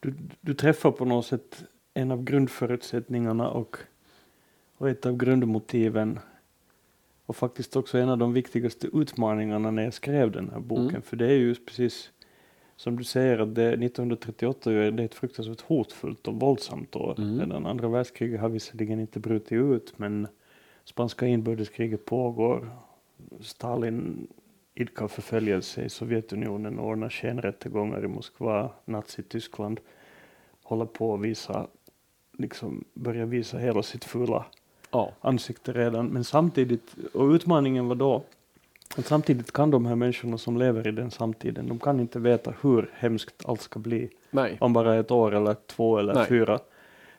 Du, 0.00 0.14
du 0.40 0.54
träffar 0.54 0.90
på 0.90 1.04
något 1.04 1.26
sätt 1.26 1.64
en 1.94 2.10
av 2.10 2.24
grundförutsättningarna 2.24 3.50
och, 3.50 3.76
och 4.76 4.88
ett 4.88 5.06
av 5.06 5.16
grundmotiven 5.16 6.18
och 7.26 7.36
faktiskt 7.36 7.76
också 7.76 7.98
en 7.98 8.08
av 8.08 8.18
de 8.18 8.32
viktigaste 8.32 8.86
utmaningarna 8.92 9.70
när 9.70 9.82
jag 9.82 9.94
skrev 9.94 10.30
den 10.30 10.50
här 10.50 10.60
boken. 10.60 10.88
Mm. 10.88 11.02
För 11.02 11.16
det 11.16 11.26
är 11.26 11.38
ju 11.38 11.54
precis 11.54 12.10
som 12.80 12.96
du 12.96 13.04
säger 13.04 13.36
det, 13.46 13.68
1938 13.68 14.72
är 14.72 14.90
det 14.90 15.04
ett 15.04 15.14
fruktansvärt 15.14 15.60
hotfullt 15.60 16.28
och 16.28 16.34
våldsamt 16.34 16.96
år. 16.96 17.14
Mm. 17.18 17.40
Redan 17.40 17.66
andra 17.66 17.88
världskriget 17.88 18.40
har 18.40 18.48
visserligen 18.48 19.00
inte 19.00 19.20
brutit 19.20 19.52
ut 19.52 19.98
men 19.98 20.28
spanska 20.84 21.26
inbördeskriget 21.26 22.04
pågår. 22.04 22.70
Stalin 23.40 24.26
idkar 24.74 25.08
förföljelse 25.08 25.84
i 25.84 25.88
Sovjetunionen 25.88 26.78
och 26.78 26.88
ordnar 26.88 27.10
skenrättegångar 27.10 28.04
i 28.04 28.08
Moskva, 28.08 28.70
Nazityskland 28.84 29.80
håller 30.62 30.86
på 30.86 31.14
att 31.14 31.20
visa, 31.20 31.66
liksom 32.32 32.84
börja 32.94 33.26
visa 33.26 33.58
hela 33.58 33.82
sitt 33.82 34.04
fulla 34.04 34.46
Ja, 34.90 35.12
ansikte 35.20 35.72
redan. 35.72 36.06
Men 36.06 36.24
samtidigt, 36.24 36.96
och 37.14 37.28
utmaningen 37.28 37.88
var 37.88 37.94
då, 37.94 38.24
att 38.96 39.06
samtidigt 39.06 39.52
kan 39.52 39.70
de 39.70 39.86
här 39.86 39.94
människorna 39.94 40.38
som 40.38 40.56
lever 40.56 40.88
i 40.88 40.90
den 40.90 41.10
samtiden, 41.10 41.68
de 41.68 41.78
kan 41.78 42.00
inte 42.00 42.18
veta 42.18 42.54
hur 42.62 42.90
hemskt 42.94 43.42
allt 43.44 43.60
ska 43.60 43.78
bli 43.78 44.10
nej. 44.30 44.56
om 44.60 44.72
bara 44.72 44.96
ett 44.96 45.10
år 45.10 45.34
eller 45.34 45.56
två 45.66 45.98
eller 45.98 46.14
Nej. 46.14 46.26
fyra. 46.26 46.58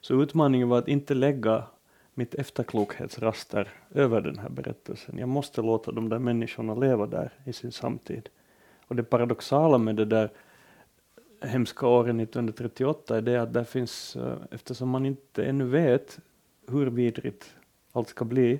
Så 0.01 0.21
utmaningen 0.21 0.69
var 0.69 0.77
att 0.77 0.88
inte 0.88 1.13
lägga 1.13 1.63
mitt 2.13 2.36
efterklokhetsraster 2.36 3.67
över 3.93 4.21
den 4.21 4.39
här 4.39 4.49
berättelsen. 4.49 5.17
Jag 5.17 5.29
måste 5.29 5.62
låta 5.62 5.91
de 5.91 6.10
där 6.10 6.19
människorna 6.19 6.75
leva 6.75 7.05
där 7.05 7.31
i 7.45 7.53
sin 7.53 7.71
samtid. 7.71 8.29
Och 8.88 8.95
det 8.95 9.03
paradoxala 9.03 9.77
med 9.77 9.95
det 9.95 10.05
där 10.05 10.29
hemska 11.41 11.88
året 11.88 12.15
1938 12.15 13.17
är 13.17 13.21
det 13.21 13.41
att 13.41 13.53
där 13.53 13.63
finns, 13.63 14.15
eh, 14.15 14.38
eftersom 14.51 14.89
man 14.89 15.05
inte 15.05 15.43
ännu 15.45 15.65
vet 15.65 16.19
hur 16.67 16.88
vidrigt 16.88 17.55
allt 17.91 18.10
ska 18.10 18.25
bli, 18.25 18.60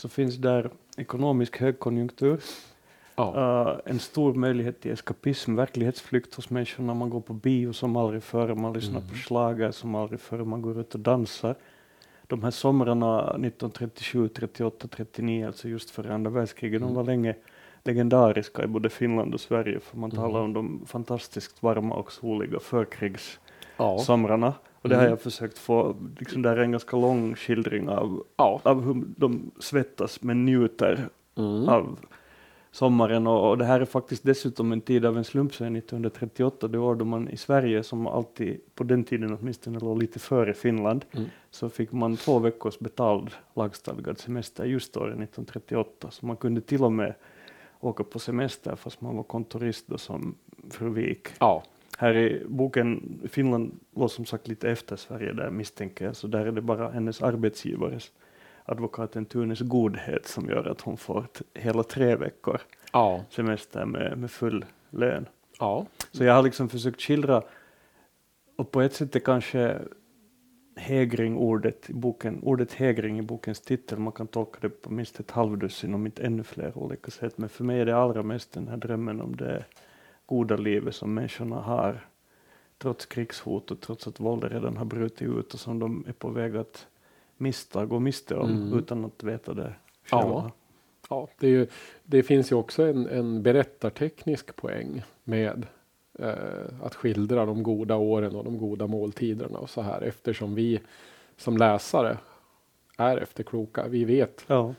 så 0.00 0.08
finns 0.08 0.36
där 0.36 0.70
ekonomisk 0.96 1.58
högkonjunktur, 1.58 2.40
Ja, 3.16 3.34
Uh, 3.36 3.92
en 3.92 3.98
stor 3.98 4.34
möjlighet 4.34 4.80
till 4.80 4.92
eskapism, 4.92 5.54
verklighetsflykt 5.54 6.34
hos 6.34 6.50
människorna. 6.50 6.94
Man 6.94 7.10
går 7.10 7.20
på 7.20 7.32
bio 7.32 7.72
som 7.72 7.96
aldrig 7.96 8.22
förr, 8.22 8.54
man 8.54 8.72
lyssnar 8.72 9.00
på 9.00 9.14
schlager 9.14 9.70
som 9.70 9.94
aldrig 9.94 10.20
förr, 10.20 10.44
man 10.44 10.62
går 10.62 10.80
ut 10.80 10.94
och 10.94 11.00
dansar. 11.00 11.54
De 12.26 12.42
här 12.42 12.50
somrarna 12.50 13.20
1937, 13.20 14.28
38, 14.28 14.88
39, 14.88 15.46
alltså 15.46 15.68
just 15.68 15.90
före 15.90 16.14
andra 16.14 16.30
världskriget, 16.30 16.80
de 16.80 16.94
var 16.94 17.04
länge 17.04 17.34
legendariska 17.84 18.64
i 18.64 18.66
både 18.66 18.90
Finland 18.90 19.34
och 19.34 19.40
Sverige, 19.40 19.80
för 19.80 19.96
man 19.96 20.10
talar 20.10 20.40
om 20.40 20.52
de 20.52 20.86
fantastiskt 20.86 21.62
varma 21.62 21.94
och 21.94 22.12
soliga 22.12 22.60
förkrigssomrarna. 22.60 24.54
Och 24.82 24.88
det 24.88 24.94
har 24.94 25.02
Mm. 25.02 25.10
jag 25.10 25.20
försökt 25.20 25.58
få, 25.58 25.96
liksom 26.18 26.42
där 26.42 26.56
är 26.56 26.60
en 26.62 26.70
ganska 26.72 26.96
lång 26.96 27.34
skildring 27.34 27.88
av, 27.88 28.22
ja. 28.36 28.60
av 28.62 28.82
hur 28.84 29.04
de 29.16 29.50
svettas 29.60 30.22
men 30.22 30.44
njuter 30.44 31.08
Mm. 31.36 31.68
av 31.68 31.98
sommaren 32.70 33.26
och, 33.26 33.50
och 33.50 33.58
det 33.58 33.64
här 33.64 33.80
är 33.80 33.84
faktiskt 33.84 34.22
dessutom 34.24 34.72
en 34.72 34.80
tid 34.80 35.04
av 35.06 35.18
en 35.18 35.24
slump 35.24 35.54
sedan 35.54 35.76
1938, 35.76 36.68
det 36.68 36.78
år 36.78 36.94
då 36.94 37.04
man 37.04 37.28
i 37.28 37.36
Sverige, 37.36 37.82
som 37.82 38.06
alltid 38.06 38.60
på 38.74 38.84
den 38.84 39.04
tiden 39.04 39.38
åtminstone 39.40 39.78
låg 39.78 39.98
lite 39.98 40.18
före 40.18 40.54
Finland, 40.54 41.04
Mm. 41.12 41.28
så 41.50 41.68
fick 41.68 41.92
man 41.92 42.16
två 42.16 42.38
veckors 42.38 42.78
betald 42.78 43.30
lagstadgad 43.54 44.18
semester 44.18 44.64
just 44.64 44.96
året 44.96 45.18
1938, 45.18 46.10
så 46.10 46.26
man 46.26 46.36
kunde 46.36 46.60
till 46.60 46.82
och 46.84 46.92
med 46.92 47.14
åka 47.80 48.04
på 48.04 48.18
semester 48.18 48.76
fast 48.76 49.00
man 49.00 49.16
var 49.16 49.22
kontorist 49.22 49.84
då 49.86 49.98
som 49.98 50.34
fru 50.70 50.88
Wik. 50.90 51.28
ja. 51.40 51.62
Här 52.00 52.16
i 52.16 52.42
boken, 52.46 53.20
Finland 53.30 53.78
låg 53.96 54.10
som 54.10 54.24
sagt 54.24 54.48
lite 54.48 54.70
efter 54.70 54.96
Sverige 54.96 55.32
där 55.32 55.50
misstänker 55.50 56.04
jag, 56.04 56.16
så 56.16 56.26
där 56.26 56.46
är 56.46 56.52
det 56.52 56.60
bara 56.60 56.90
hennes 56.90 57.22
arbetsgivares 57.22 58.12
advokaten 58.64 59.24
Tunes 59.24 59.60
godhet 59.60 60.26
som 60.26 60.48
gör 60.48 60.68
att 60.68 60.80
hon 60.80 60.96
får 60.96 61.26
hela 61.54 61.82
tre 61.82 62.16
veckor 62.16 62.60
ja. 62.92 63.24
semester 63.30 63.84
med, 63.84 64.18
med 64.18 64.30
full 64.30 64.64
lön. 64.90 65.26
ja. 65.58 65.86
Så 66.12 66.24
jag 66.24 66.34
har 66.34 66.42
liksom 66.42 66.68
försökt 66.68 67.02
skildra, 67.02 67.42
och 68.56 68.70
på 68.70 68.80
ett 68.80 68.94
sätt 68.94 69.16
är 69.16 69.20
kanske 69.20 69.78
hägring 70.76 71.36
ordet 71.36 71.90
i 71.90 71.94
boken, 71.94 72.40
ordet 72.42 72.72
hägring 72.72 73.18
i 73.18 73.22
bokens 73.22 73.60
titel, 73.60 73.98
man 73.98 74.12
kan 74.12 74.26
tolka 74.26 74.58
det 74.60 74.68
på 74.68 74.92
minst 74.92 75.20
ett 75.20 75.30
halvdussin 75.30 75.94
om 75.94 76.06
inte 76.06 76.22
ännu 76.22 76.44
fler 76.44 76.78
olika 76.78 77.10
sätt, 77.10 77.38
men 77.38 77.48
för 77.48 77.64
mig 77.64 77.80
är 77.80 77.86
det 77.86 77.96
allra 77.96 78.22
mest 78.22 78.52
den 78.52 78.68
här 78.68 78.76
drömmen 78.76 79.20
om 79.20 79.36
det 79.36 79.64
goda 80.28 80.56
livet 80.56 80.94
som 80.94 81.14
människorna 81.14 81.56
har 81.56 82.06
trots 82.78 83.06
krigshot 83.06 83.70
och 83.70 83.80
trots 83.80 84.06
att 84.06 84.20
våldet 84.20 84.52
redan 84.52 84.76
har 84.76 84.84
brutit 84.84 85.22
ut 85.22 85.54
och 85.54 85.60
som 85.60 85.78
de 85.78 86.04
är 86.08 86.12
på 86.12 86.28
väg 86.28 86.56
att 86.56 86.86
mista, 87.36 87.86
gå 87.86 87.98
miste 87.98 88.34
om 88.36 88.50
Mm. 88.50 88.78
utan 88.78 89.04
att 89.04 89.22
veta 89.22 89.54
det 89.54 89.72
Ja. 90.10 90.20
själva. 90.22 90.52
Ja, 91.10 91.28
det, 91.38 91.46
är 91.46 91.50
ju, 91.50 91.66
det 92.04 92.22
finns 92.22 92.52
ju 92.52 92.56
också 92.56 92.82
en, 92.82 93.06
en 93.08 93.42
berättarteknisk 93.42 94.56
poäng 94.56 95.02
med 95.24 95.66
eh, 96.18 96.32
att 96.82 96.94
skildra 96.94 97.46
de 97.46 97.62
goda 97.62 97.96
åren 97.96 98.36
och 98.36 98.44
de 98.44 98.58
goda 98.58 98.86
måltiderna 98.86 99.58
och 99.58 99.70
så 99.70 99.82
här 99.82 100.00
eftersom 100.02 100.54
vi 100.54 100.80
som 101.36 101.56
läsare 101.56 102.18
är 102.96 103.16
efterkloka. 103.16 103.88
Vi 103.88 104.04
vet 104.04 104.44
Ja. 104.46 104.74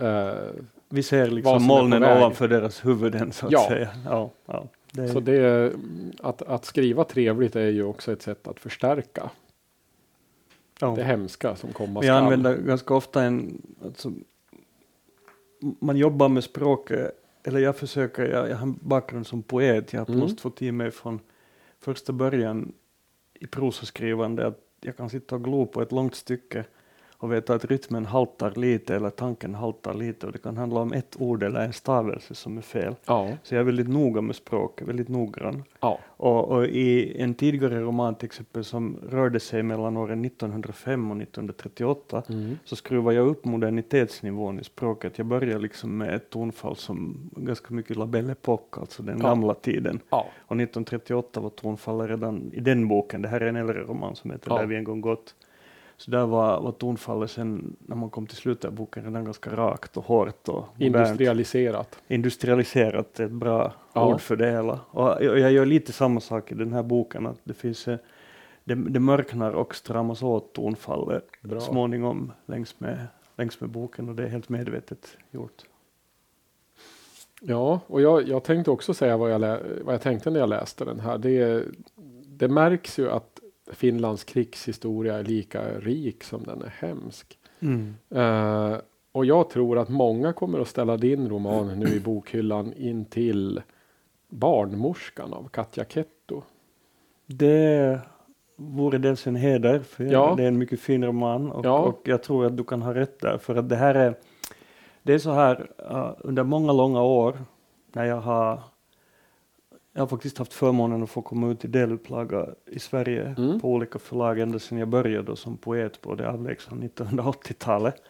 eh, 0.00 0.32
Vi 0.88 1.02
ser 1.02 1.26
liksom 1.30 1.62
molnen 1.62 2.04
ovanför 2.04 2.48
deras 2.48 2.84
huvuden 2.84 3.32
så 3.32 3.46
att 3.46 3.52
Ja. 3.52 3.66
säga. 3.68 3.88
Ja, 4.04 4.30
ja. 4.46 4.66
Det 4.92 5.02
är, 5.02 5.08
så 5.08 5.20
det, 5.20 5.72
att, 6.20 6.42
att 6.42 6.64
skriva 6.64 7.04
trevligt 7.04 7.56
är 7.56 7.68
ju 7.68 7.82
också 7.84 8.12
ett 8.12 8.22
sätt 8.22 8.48
att 8.48 8.60
förstärka 8.60 9.30
ja. 10.80 10.94
det 10.96 11.04
hemska 11.04 11.56
som 11.56 11.72
komma 11.72 12.00
Men 12.00 12.08
jag 12.08 12.16
skall. 12.16 12.22
använder 12.24 12.56
ganska 12.56 12.94
ofta 12.94 13.22
en, 13.22 13.62
alltså, 13.84 14.12
man 15.60 15.96
jobbar 15.96 16.28
med 16.28 16.44
språket, 16.44 17.10
eller 17.44 17.60
jag 17.60 17.76
försöker, 17.76 18.24
jag, 18.24 18.48
jag 18.50 18.56
har 18.56 18.66
en 18.66 18.78
bakgrund 18.82 19.26
som 19.26 19.42
poet, 19.42 19.92
jag 19.92 20.00
har 20.00 20.06
Mm. 20.06 20.20
sätt 20.20 20.40
fått 20.40 20.62
i 20.62 20.72
mig 20.72 20.90
från 20.90 21.20
första 21.80 22.12
början 22.12 22.72
i 23.34 23.46
prosaskrivande 23.46 24.46
att 24.46 24.60
jag 24.80 24.96
kan 24.96 25.10
sitta 25.10 25.34
och 25.34 25.44
glo 25.44 25.66
på 25.66 25.82
ett 25.82 25.92
långt 25.92 26.14
stycke 26.14 26.64
och 27.20 27.32
veta 27.32 27.54
att 27.54 27.64
rytmen 27.64 28.06
haltar 28.06 28.52
lite 28.56 28.96
eller 28.96 29.10
tanken 29.10 29.54
haltar 29.54 29.94
lite 29.94 30.26
och 30.26 30.32
det 30.32 30.38
kan 30.38 30.56
handla 30.56 30.80
om 30.80 30.92
ett 30.92 31.16
ord 31.18 31.42
eller 31.42 31.60
en 31.60 31.72
stavelse 31.72 32.34
som 32.34 32.58
är 32.58 32.62
fel. 32.62 32.94
Ja, 33.06 33.28
Så 33.42 33.54
jag 33.54 33.60
är 33.60 33.64
väldigt 33.64 33.88
noga 33.88 34.20
med 34.20 34.36
språket, 34.36 34.88
väldigt 34.88 35.08
noggrann. 35.08 35.64
ja, 35.80 35.98
Och, 36.06 36.48
och 36.48 36.66
i 36.66 37.20
en 37.22 37.34
tidigare 37.34 37.80
roman 37.80 38.14
till 38.14 38.26
exempel 38.26 38.64
som 38.64 38.96
rörde 39.10 39.40
sig 39.40 39.62
mellan 39.62 39.96
åren 39.96 40.24
1905 40.24 41.10
och 41.10 41.16
1938 41.22 42.22
mm. 42.28 42.58
så 42.64 42.76
skruvar 42.76 43.12
jag 43.12 43.26
upp 43.26 43.44
modernitetsnivån 43.44 44.60
i 44.60 44.64
språket. 44.64 45.18
Jag 45.18 45.26
börjar 45.26 45.58
liksom 45.58 45.98
med 45.98 46.14
ett 46.14 46.30
tonfall 46.30 46.76
som 46.76 47.30
ganska 47.36 47.74
mycket 47.74 47.96
la 47.96 48.06
belle 48.06 48.32
époque, 48.32 48.80
alltså 48.80 49.02
den 49.02 49.18
Ja. 49.18 49.28
gamla 49.28 49.54
tiden. 49.54 50.00
ja, 50.10 50.26
Och 50.38 50.56
1938 50.56 51.40
var 51.40 51.50
tonfallet 51.50 52.10
redan 52.10 52.50
i 52.52 52.60
den 52.60 52.88
boken, 52.88 53.22
det 53.22 53.28
här 53.28 53.40
är 53.40 53.46
en 53.46 53.56
äldre 53.56 53.80
roman 53.80 54.16
som 54.16 54.30
heter. 54.30 54.50
Där 54.50 54.66
vi 54.66 54.76
en 54.76 54.84
gång 54.84 55.00
gått. 55.00 55.34
Så 56.00 56.10
där 56.10 56.26
var, 56.26 56.60
var 56.60 56.72
tonfallet 56.72 57.30
sen, 57.30 57.76
när 57.80 57.96
man 57.96 58.10
kom 58.10 58.26
till 58.26 58.36
slutet 58.36 58.64
av 58.64 58.72
boken, 58.72 59.04
redan 59.04 59.24
ganska 59.24 59.56
rakt 59.56 59.96
och 59.96 60.04
hårt 60.04 60.48
och 60.48 60.54
modernt. 60.54 60.80
industrialiserat. 60.80 61.98
Industrialiserat 62.08 63.20
är 63.20 63.24
ett 63.24 63.30
bra 63.32 63.72
Ja. 63.92 64.14
ord 64.14 64.20
för 64.20 64.36
det 64.36 64.50
hela. 64.50 64.80
Och 64.90 65.24
jag, 65.24 65.38
jag 65.38 65.52
gör 65.52 65.66
lite 65.66 65.92
samma 65.92 66.20
sak 66.20 66.52
i 66.52 66.54
den 66.54 66.72
här 66.72 66.82
boken, 66.82 67.26
att 67.26 67.38
det 67.44 67.54
finns 67.54 67.88
eh, 67.88 67.98
det, 68.64 68.74
det 68.74 69.00
mörknar 69.00 69.52
och 69.52 69.74
stramas 69.74 70.22
åt 70.22 70.52
tonfallet 70.52 71.24
Bra. 71.42 71.60
småningom 71.60 72.32
längs 72.46 72.80
med, 72.80 73.06
längs 73.36 73.60
med 73.60 73.70
boken 73.70 74.08
och 74.08 74.14
det 74.14 74.22
är 74.22 74.28
helt 74.28 74.48
medvetet 74.48 75.16
gjort. 75.30 75.62
Ja, 77.40 77.80
och 77.86 78.00
jag, 78.00 78.28
jag 78.28 78.44
tänkte 78.44 78.70
också 78.70 78.94
säga 78.94 79.16
vad 79.16 79.30
jag, 79.30 79.40
vad 79.84 79.94
jag 79.94 80.00
tänkte 80.02 80.30
när 80.30 80.40
jag 80.40 80.48
läste 80.48 80.84
den 80.84 81.00
här. 81.00 81.18
Det, 81.18 81.64
det 82.26 82.48
märks 82.48 82.98
ju 82.98 83.10
att 83.10 83.40
Finlands 83.72 84.24
krigshistoria 84.24 85.18
är 85.18 85.24
lika 85.24 85.78
rik 85.78 86.24
som 86.24 86.42
den 86.44 86.62
är 86.62 86.72
hemsk. 86.78 87.38
Eh, 88.10 88.76
och 89.12 89.24
jag 89.24 89.50
tror 89.50 89.78
att 89.78 89.88
många 89.88 90.32
kommer 90.32 90.58
att 90.60 90.68
ställa 90.68 90.96
din 90.96 91.28
roman 91.28 91.78
nu 91.78 91.86
i 91.86 92.00
bokhyllan 92.00 92.72
in 92.72 93.04
till 93.04 93.62
Barnmorskan 94.28 95.32
av 95.32 95.48
Katja 95.48 95.84
Ketto. 95.84 96.42
Det 97.26 97.98
vore 98.56 98.98
dels 98.98 99.26
en 99.26 99.36
heder, 99.36 99.78
för 99.80 100.04
Ja. 100.04 100.34
det 100.36 100.42
är 100.42 100.48
en 100.48 100.58
mycket 100.58 100.80
fin 100.80 101.04
roman 101.04 101.52
och, 101.52 101.64
Ja. 101.66 101.78
och 101.78 102.00
jag 102.04 102.22
tror 102.22 102.46
att 102.46 102.56
du 102.56 102.64
kan 102.64 102.82
ha 102.82 102.94
rätt 102.94 103.20
där, 103.20 103.38
för 103.38 103.56
att 103.56 103.68
det 103.68 103.76
här 103.76 103.94
är, 103.94 104.14
det 105.02 105.14
är 105.14 105.18
så 105.18 105.30
här 105.30 105.70
uh, 105.90 106.10
under 106.20 106.42
många 106.42 106.72
långa 106.72 107.02
år 107.02 107.38
när 107.92 108.04
jag 108.04 108.20
har, 108.20 108.60
jag 109.98 110.02
har 110.02 110.08
faktiskt 110.08 110.38
haft 110.38 110.52
förmånen 110.52 111.02
att 111.02 111.10
få 111.10 111.22
komma 111.22 111.50
ut 111.50 111.64
i 111.64 111.68
delupplaga 111.68 112.46
i 112.66 112.78
Sverige 112.78 113.34
Mm. 113.38 113.60
på 113.60 113.68
olika 113.72 113.98
förlag 113.98 114.38
ända 114.40 114.58
sedan 114.58 114.78
jag 114.78 114.88
började 114.88 115.36
som 115.36 115.56
poet 115.56 116.00
på 116.00 116.14
det 116.14 116.28
avlägsna 116.30 116.76
1980-talet. 116.76 118.02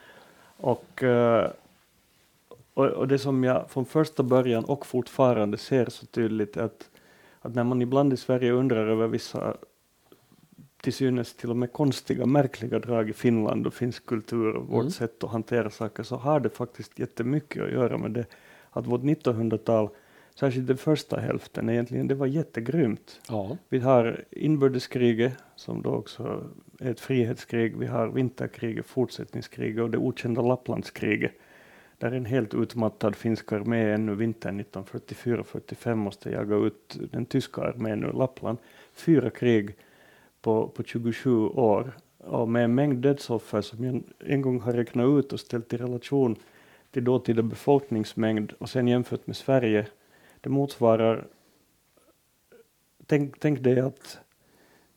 Och, 0.56 1.02
eh, 1.02 1.50
och, 2.74 2.84
och 2.86 3.08
det 3.08 3.18
som 3.18 3.44
jag 3.44 3.70
från 3.70 3.84
första 3.84 4.22
början 4.22 4.64
och 4.64 4.86
fortfarande 4.86 5.58
ser 5.58 5.86
så 5.90 6.06
tydligt 6.06 6.56
är 6.56 6.62
att, 6.62 6.90
att 7.40 7.54
när 7.54 7.64
man 7.64 7.82
ibland 7.82 8.12
i 8.12 8.16
Sverige 8.16 8.52
undrar 8.52 8.86
över 8.88 9.06
vissa 9.08 9.56
till 10.82 10.92
synes 10.92 11.34
till 11.34 11.50
och 11.50 11.56
med 11.56 11.72
konstiga, 11.72 12.26
märkliga 12.26 12.78
drag 12.78 13.10
i 13.10 13.12
Finland 13.12 13.66
och 13.66 13.74
finsk 13.74 14.06
kultur 14.06 14.52
och 14.56 14.66
vårt 14.66 14.80
Mm. 14.80 14.90
sätt 14.90 15.24
att 15.24 15.30
hantera 15.30 15.70
saker 15.70 16.02
så 16.02 16.16
har 16.16 16.40
det 16.40 16.48
faktiskt 16.50 16.98
jättemycket 16.98 17.62
att 17.62 17.72
göra 17.72 17.98
med 17.98 18.10
det 18.10 18.26
att 18.70 18.86
vårt 18.86 19.00
1900-tal, 19.02 19.88
särskilt 20.38 20.66
den 20.66 20.76
första 20.76 21.20
hälften 21.20 21.68
egentligen, 21.68 22.08
det 22.08 22.14
var 22.14 22.26
jättegrymt. 22.26 23.20
Ja, 23.28 23.56
Vi 23.68 23.78
har 23.78 24.24
inbördeskriget 24.30 25.32
som 25.56 25.82
då 25.82 25.90
också 25.90 26.50
är 26.80 26.90
ett 26.90 27.00
frihetskrig. 27.00 27.76
Vi 27.76 27.86
har 27.86 28.08
vinterkriget, 28.08 28.86
fortsättningskriget 28.86 29.82
och 29.82 29.90
det 29.90 29.98
okända 29.98 30.42
Lapplandskriget. 30.42 31.32
Där 31.98 32.12
en 32.12 32.24
helt 32.24 32.54
utmattad 32.54 33.16
finsk 33.16 33.52
armé 33.52 33.92
ännu 33.92 34.14
vintern 34.14 34.60
1944-45 34.60 35.94
måste 35.94 36.30
jaga 36.30 36.56
ut 36.56 36.98
den 37.12 37.26
tyska 37.26 37.62
armén 37.62 38.04
ur 38.04 38.12
Lappland. 38.12 38.58
Fyra 38.92 39.30
krig 39.30 39.76
på, 40.40 40.68
på 40.68 40.82
27 40.82 41.30
år 41.46 41.92
och 42.18 42.48
med 42.48 42.64
en 42.64 42.74
mängd 42.74 42.98
dödsoffer 42.98 43.60
som 43.60 43.84
jag 43.84 44.02
en 44.18 44.42
gång 44.42 44.60
har 44.60 44.72
räknat 44.72 45.08
ut 45.08 45.32
och 45.32 45.40
ställt 45.40 45.72
i 45.72 45.76
relation 45.76 46.36
till 46.90 47.04
dåtida 47.04 47.42
befolkningsmängd 47.42 48.52
och 48.58 48.70
sen 48.70 48.88
jämfört 48.88 49.26
med 49.26 49.36
Sverige. 49.36 49.86
Det 50.48 50.52
motsvarar 50.52 51.26
tänk, 53.06 53.38
tänk 53.40 53.60
dig 53.62 53.80
att 53.80 54.18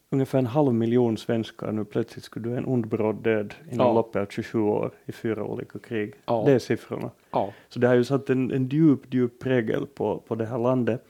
ungefär 0.10 0.40
en 0.40 0.46
halv 0.46 0.74
miljon 0.74 1.18
svenskar 1.18 1.72
nu 1.72 1.86
plötsligt 1.86 2.24
skulle 2.26 2.50
dö 2.50 2.58
en 2.58 2.66
ond 2.66 2.88
bråd 2.88 3.16
död 3.16 3.54
inom 3.72 3.88
Ja. 3.88 3.94
loppet 3.94 4.22
av 4.22 4.26
27 4.30 4.60
år 4.62 4.92
i 5.06 5.12
fyra 5.12 5.44
olika 5.44 5.80
krig. 5.80 6.14
Ja. 6.26 6.44
Det 6.46 6.52
är 6.52 6.60
siffrorna. 6.60 7.12
ja, 7.32 7.54
Så 7.70 7.80
det 7.80 7.88
har 7.88 7.96
ju 7.96 8.04
satt 8.04 8.30
en, 8.30 8.52
en 8.52 8.68
djup, 8.68 9.14
djup 9.14 9.40
prägel 9.40 9.86
på, 9.88 10.18
på 10.28 10.36
det 10.36 10.46
här 10.46 10.58
landet. 10.58 11.06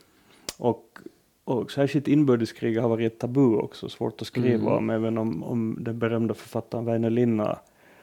Och, 0.58 0.98
och 1.44 1.70
särskilt 1.70 2.08
inbördeskriget 2.08 2.82
har 2.82 2.88
varit 2.88 3.12
ett 3.12 3.18
tabu 3.18 3.56
också, 3.56 3.88
svårt 3.88 4.20
att 4.20 4.26
skriva 4.26 4.54
Mm. 4.70 4.72
om, 4.72 4.90
även 4.90 5.18
om, 5.18 5.42
om 5.44 5.76
den 5.80 5.98
berömda 5.98 6.34
författaren 6.34 6.84
Väinö 6.84 7.08
Linna 7.10 7.58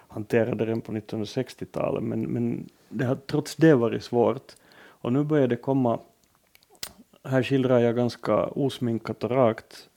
hanterade 0.08 0.65
den 0.65 0.82
på 0.82 0.91
1960-talet. 0.91 2.04
Men, 2.04 2.21
men 2.21 2.69
det 2.89 3.06
har 3.06 3.15
trots 3.15 3.56
det 3.56 3.75
varit 3.75 4.04
svårt. 4.04 4.56
Och 5.02 5.13
nu 5.13 5.23
börjar 5.23 5.47
det 5.47 5.56
komma, 5.56 5.99
här 7.23 7.43
skildrar 7.43 7.79
jag 7.79 7.95
ganska 7.95 8.45
osminkat 8.45 9.23
och 9.23 9.32
rakt 9.32 9.89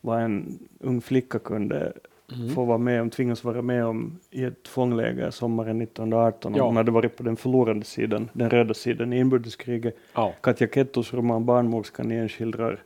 vad 0.00 0.22
en 0.22 0.58
ung 0.80 1.00
flicka 1.00 1.38
kunde 1.38 1.92
mm. 2.34 2.54
få 2.54 2.64
vara 2.64 2.78
med 2.78 3.02
om, 3.02 3.10
tvingas 3.10 3.44
vara 3.44 3.62
med 3.62 3.84
om 3.84 4.18
i 4.30 4.44
ett 4.44 4.68
fångläger 4.68 5.30
sommaren 5.30 5.82
1918. 5.82 6.54
Ja. 6.54 6.64
Hon 6.64 6.76
hade 6.76 6.90
varit 6.90 7.16
på 7.16 7.22
den 7.22 7.36
förlorande 7.36 7.84
sidan, 7.84 8.30
den 8.32 8.50
röda 8.50 8.74
sidan 8.74 9.12
i 9.12 9.18
inbördeskriget. 9.18 9.96
ja, 10.14 10.34
Katja 10.40 10.68
Kettos 10.68 11.14
roman 11.14 11.44
Barnmorskan 11.46 12.12
igen 12.12 12.28
skildrar 12.28 12.82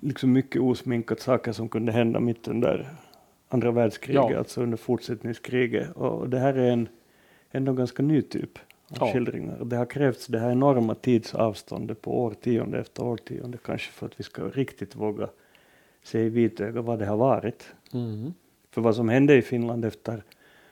liksom 0.00 0.32
mycket 0.32 0.62
osminkat 0.62 1.20
saker 1.20 1.52
som 1.52 1.68
kunde 1.68 1.92
hända 1.92 2.20
mitt 2.20 2.48
under 2.48 2.88
andra 3.48 3.70
världskriget, 3.70 4.30
Ja. 4.30 4.38
alltså 4.38 4.62
under 4.62 4.76
fortsättningskriget. 4.76 5.90
Och 5.96 6.28
det 6.28 6.38
här 6.38 6.54
är 6.54 6.70
en 6.70 6.88
ändå 7.50 7.72
ganska 7.72 8.02
ny 8.02 8.22
typ 8.22 8.58
av 8.90 8.96
Ja. 9.00 9.12
skildringar. 9.12 9.64
Det 9.64 9.76
har 9.76 9.86
krävts 9.86 10.26
det 10.26 10.38
här 10.38 10.50
enorma 10.50 10.94
tidsavståndet 10.94 12.02
på 12.02 12.20
årtionde 12.24 12.78
efter 12.78 13.04
årtionde 13.04 13.58
kanske 13.64 13.92
för 13.92 14.06
att 14.06 14.20
vi 14.20 14.24
ska 14.24 14.42
riktigt 14.42 14.96
våga 14.96 15.28
se 16.02 16.20
i 16.20 16.28
vitöga 16.28 16.80
vad 16.82 16.98
det 16.98 17.06
har 17.06 17.16
varit. 17.16 17.74
mm. 17.92 18.34
För 18.70 18.80
vad 18.80 18.96
som 18.96 19.08
hände 19.08 19.34
i 19.36 19.42
Finland 19.42 19.84
efter 19.84 20.22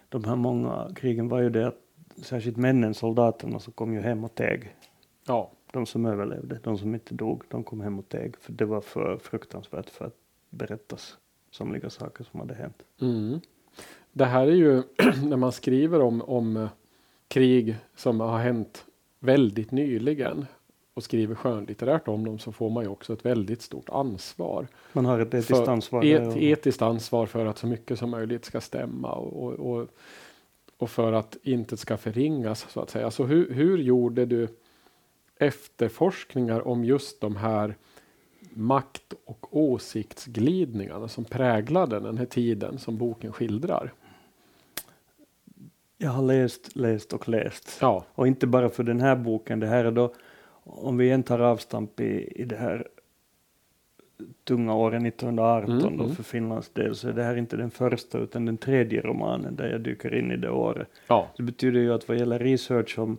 de 0.08 0.24
här 0.24 0.36
många 0.36 0.90
krigen 0.96 1.28
var 1.28 1.40
ju 1.40 1.50
det 1.50 1.66
att 1.66 1.78
särskilt 2.16 2.56
männen, 2.56 2.94
soldaterna, 2.94 3.58
så 3.58 3.70
kom 3.70 3.94
ju 3.94 4.00
hem 4.00 4.24
och 4.24 4.34
teg. 4.34 4.76
ja, 5.26 5.50
De 5.72 5.86
som 5.86 6.06
överlevde, 6.06 6.58
de 6.62 6.78
som 6.78 6.94
inte 6.94 7.14
dog, 7.14 7.42
de 7.48 7.64
kom 7.64 7.80
hem 7.80 7.98
och 7.98 8.08
teg. 8.08 8.36
För 8.36 8.52
det 8.52 8.64
var 8.64 8.80
för 8.80 9.16
fruktansvärt 9.18 9.90
för 9.90 10.04
att 10.04 10.14
berättas 10.50 11.16
somliga 11.50 11.90
saker 11.90 12.24
som 12.24 12.40
hade 12.40 12.54
hänt. 12.54 12.82
Mm. 13.00 13.40
Det 14.12 14.24
här 14.24 14.46
är 14.46 14.52
ju 14.54 14.82
när 15.24 15.36
man 15.36 15.52
skriver 15.52 16.00
om, 16.00 16.22
om 16.22 16.68
krig 17.28 17.76
som 17.96 18.20
har 18.20 18.38
hänt 18.38 18.84
väldigt 19.18 19.70
nyligen 19.70 20.46
och 20.94 21.04
skriver 21.04 21.34
skönlitterärt 21.34 22.08
om 22.08 22.24
dem 22.24 22.38
så 22.38 22.52
får 22.52 22.70
man 22.70 22.84
ju 22.84 22.90
också 22.90 23.12
ett 23.12 23.24
väldigt 23.24 23.62
stort 23.62 23.88
ansvar. 23.88 24.66
Man 24.92 25.04
har 25.04 25.20
ett 25.20 25.34
etiskt 25.34 25.48
För- 25.48 25.68
ansvar. 25.72 26.02
där 26.02 26.08
Et, 26.22 26.28
och- 26.28 26.42
etiskt 26.42 26.82
ansvar 26.82 27.26
för 27.26 27.46
att 27.46 27.58
så 27.58 27.66
mycket 27.66 27.98
som 27.98 28.10
möjligt 28.10 28.44
ska 28.44 28.60
stämma 28.60 29.12
och, 29.12 29.42
och, 29.44 29.52
och, 29.80 29.88
och 30.78 30.90
för 30.90 31.12
att 31.12 31.36
inte 31.42 31.76
ska 31.76 31.96
förringas 31.96 32.66
så 32.70 32.80
att 32.80 32.90
säga. 32.90 33.10
Så 33.10 33.24
hur, 33.24 33.54
hur 33.54 33.78
gjorde 33.78 34.26
du 34.26 34.48
efterforskningar 35.38 36.68
om 36.68 36.84
just 36.84 37.20
de 37.20 37.36
här 37.36 37.74
makt 38.50 39.14
och 39.24 39.56
åsiktsglidningarna 39.56 41.08
som 41.08 41.24
präglade 41.24 42.00
den 42.00 42.18
här 42.18 42.26
tiden 42.26 42.78
som 42.78 42.96
boken 42.96 43.32
skildrar? 43.32 43.92
Jag 46.04 46.10
har 46.10 46.22
läst, 46.22 46.76
läst 46.76 47.12
och 47.12 47.28
läst. 47.28 47.78
Ja, 47.80 48.04
Och 48.14 48.26
inte 48.26 48.46
bara 48.46 48.68
för 48.68 48.82
den 48.82 49.00
här 49.00 49.16
boken. 49.16 49.60
Det 49.60 49.66
här 49.66 49.84
är 49.84 49.90
då, 49.90 50.12
om 50.64 50.96
vi 50.96 51.04
igen 51.04 51.22
tar 51.22 51.38
avstamp 51.38 52.00
i, 52.00 52.32
i 52.36 52.44
det 52.44 52.56
här 52.56 52.88
tunga 54.44 54.74
åren 54.74 55.06
1918 55.06 55.70
Mm, 55.82 55.96
då 55.98 56.04
mm. 56.04 56.16
för 56.16 56.22
Finlands 56.22 56.68
del 56.68 56.94
så 56.96 57.08
är 57.08 57.12
det 57.12 57.22
här 57.22 57.36
inte 57.36 57.56
den 57.56 57.70
första 57.70 58.18
utan 58.18 58.44
den 58.46 58.56
tredje 58.56 59.00
romanen 59.00 59.56
där 59.56 59.68
jag 59.70 59.80
dyker 59.80 60.14
in 60.14 60.30
i 60.30 60.36
det 60.36 60.50
året. 60.50 60.88
ja, 61.08 61.28
Det 61.36 61.42
betyder 61.42 61.80
ju 61.80 61.92
att 61.94 62.08
vad 62.08 62.16
gäller 62.18 62.38
research 62.38 62.98
om, 62.98 63.18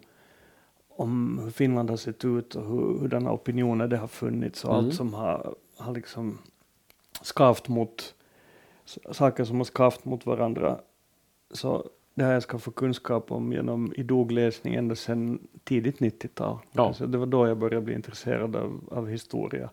om 0.89 1.39
hur 1.43 1.51
Finland 1.51 1.89
har 1.89 1.97
sett 1.97 2.25
ut 2.25 2.55
och 2.55 2.65
hur, 2.67 2.99
hurdana 2.99 3.31
opinioner 3.31 3.87
det 3.87 3.97
har 3.97 4.07
funnits 4.07 4.65
och 4.65 4.73
Mm. 4.73 4.85
allt 4.85 4.93
som 4.95 5.13
har, 5.13 5.55
har 5.77 5.93
liksom 5.93 6.37
skavt 7.21 7.67
mot 7.67 8.13
saker 9.11 9.43
som 9.43 9.57
har 9.57 9.65
skavt 9.65 10.05
mot 10.05 10.25
varandra. 10.25 10.79
Så 11.51 11.89
det 12.15 12.23
har 12.23 12.33
jag 12.33 12.43
skaffat 12.43 12.75
kunskap 12.75 13.31
om 13.31 13.53
genom 13.53 13.93
idogläsning 13.95 14.75
ända 14.75 14.95
sedan 14.95 15.47
tidigt 15.63 15.99
90-tal. 15.99 16.57
Ja. 16.71 16.93
Så 16.93 17.05
det 17.05 17.17
var 17.17 17.25
då 17.25 17.47
jag 17.47 17.57
började 17.57 17.85
bli 17.85 17.93
intresserad 17.93 18.55
av, 18.55 18.89
av 18.91 19.09
historia. 19.09 19.69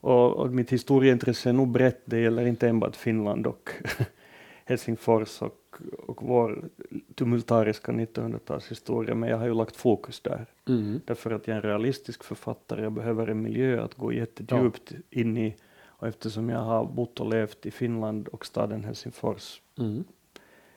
Och, 0.00 0.36
och 0.36 0.50
mitt 0.50 0.72
historieintresse 0.72 1.48
är 1.48 1.52
nog 1.52 1.68
brett, 1.68 2.02
det 2.04 2.20
gäller 2.20 2.46
inte 2.46 2.68
enbart 2.68 2.96
Finland 2.96 3.46
och 3.46 3.70
Helsingfors 4.64 5.42
och, 5.42 5.76
och 5.98 6.22
vår 6.22 6.68
tumultariska 7.14 7.92
1900-talshistoria, 7.92 9.14
men 9.14 9.28
jag 9.28 9.38
har 9.38 9.46
ju 9.46 9.54
lagt 9.54 9.76
fokus 9.76 10.20
där. 10.20 10.46
mm, 10.68 11.00
Därför 11.04 11.30
att 11.30 11.46
jag 11.46 11.52
är 11.52 11.62
en 11.62 11.68
realistisk 11.68 12.24
författare, 12.24 12.82
jag 12.82 12.92
behöver 12.92 13.26
en 13.26 13.42
miljö 13.42 13.84
att 13.84 13.94
gå 13.94 14.12
jättedjupt 14.12 14.92
in 15.10 15.36
i. 15.36 15.56
Och 15.98 16.06
eftersom 16.06 16.48
jag 16.48 16.58
har 16.58 16.84
bott 16.84 17.20
och 17.20 17.28
levt 17.28 17.66
i 17.66 17.70
Finland 17.70 18.28
och 18.28 18.46
staden 18.46 18.84
Helsingfors 18.84 19.62
mm. 19.78 20.04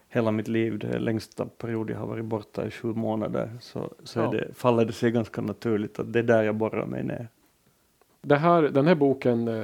Hela 0.09 0.31
mitt 0.31 0.47
liv, 0.47 0.79
det 0.79 0.99
längsta 0.99 1.45
period 1.45 1.89
jag 1.89 1.97
har 1.97 2.07
varit 2.07 2.25
borta 2.25 2.67
i 2.67 2.71
sju 2.71 2.87
månader, 2.93 3.57
så, 3.61 3.93
så 4.03 4.19
Ja. 4.19 4.31
det, 4.31 4.53
faller 4.53 4.85
det 4.85 4.93
sig 4.93 5.11
ganska 5.11 5.41
naturligt 5.41 5.99
att 5.99 6.13
det 6.13 6.19
är 6.19 6.23
där 6.23 6.43
jag 6.43 6.55
borrar 6.55 6.85
mig 6.85 7.03
ner. 7.03 7.27
Det 8.21 8.35
här, 8.35 8.61
den 8.61 8.87
här 8.87 8.95
boken 8.95 9.47
eh, 9.47 9.63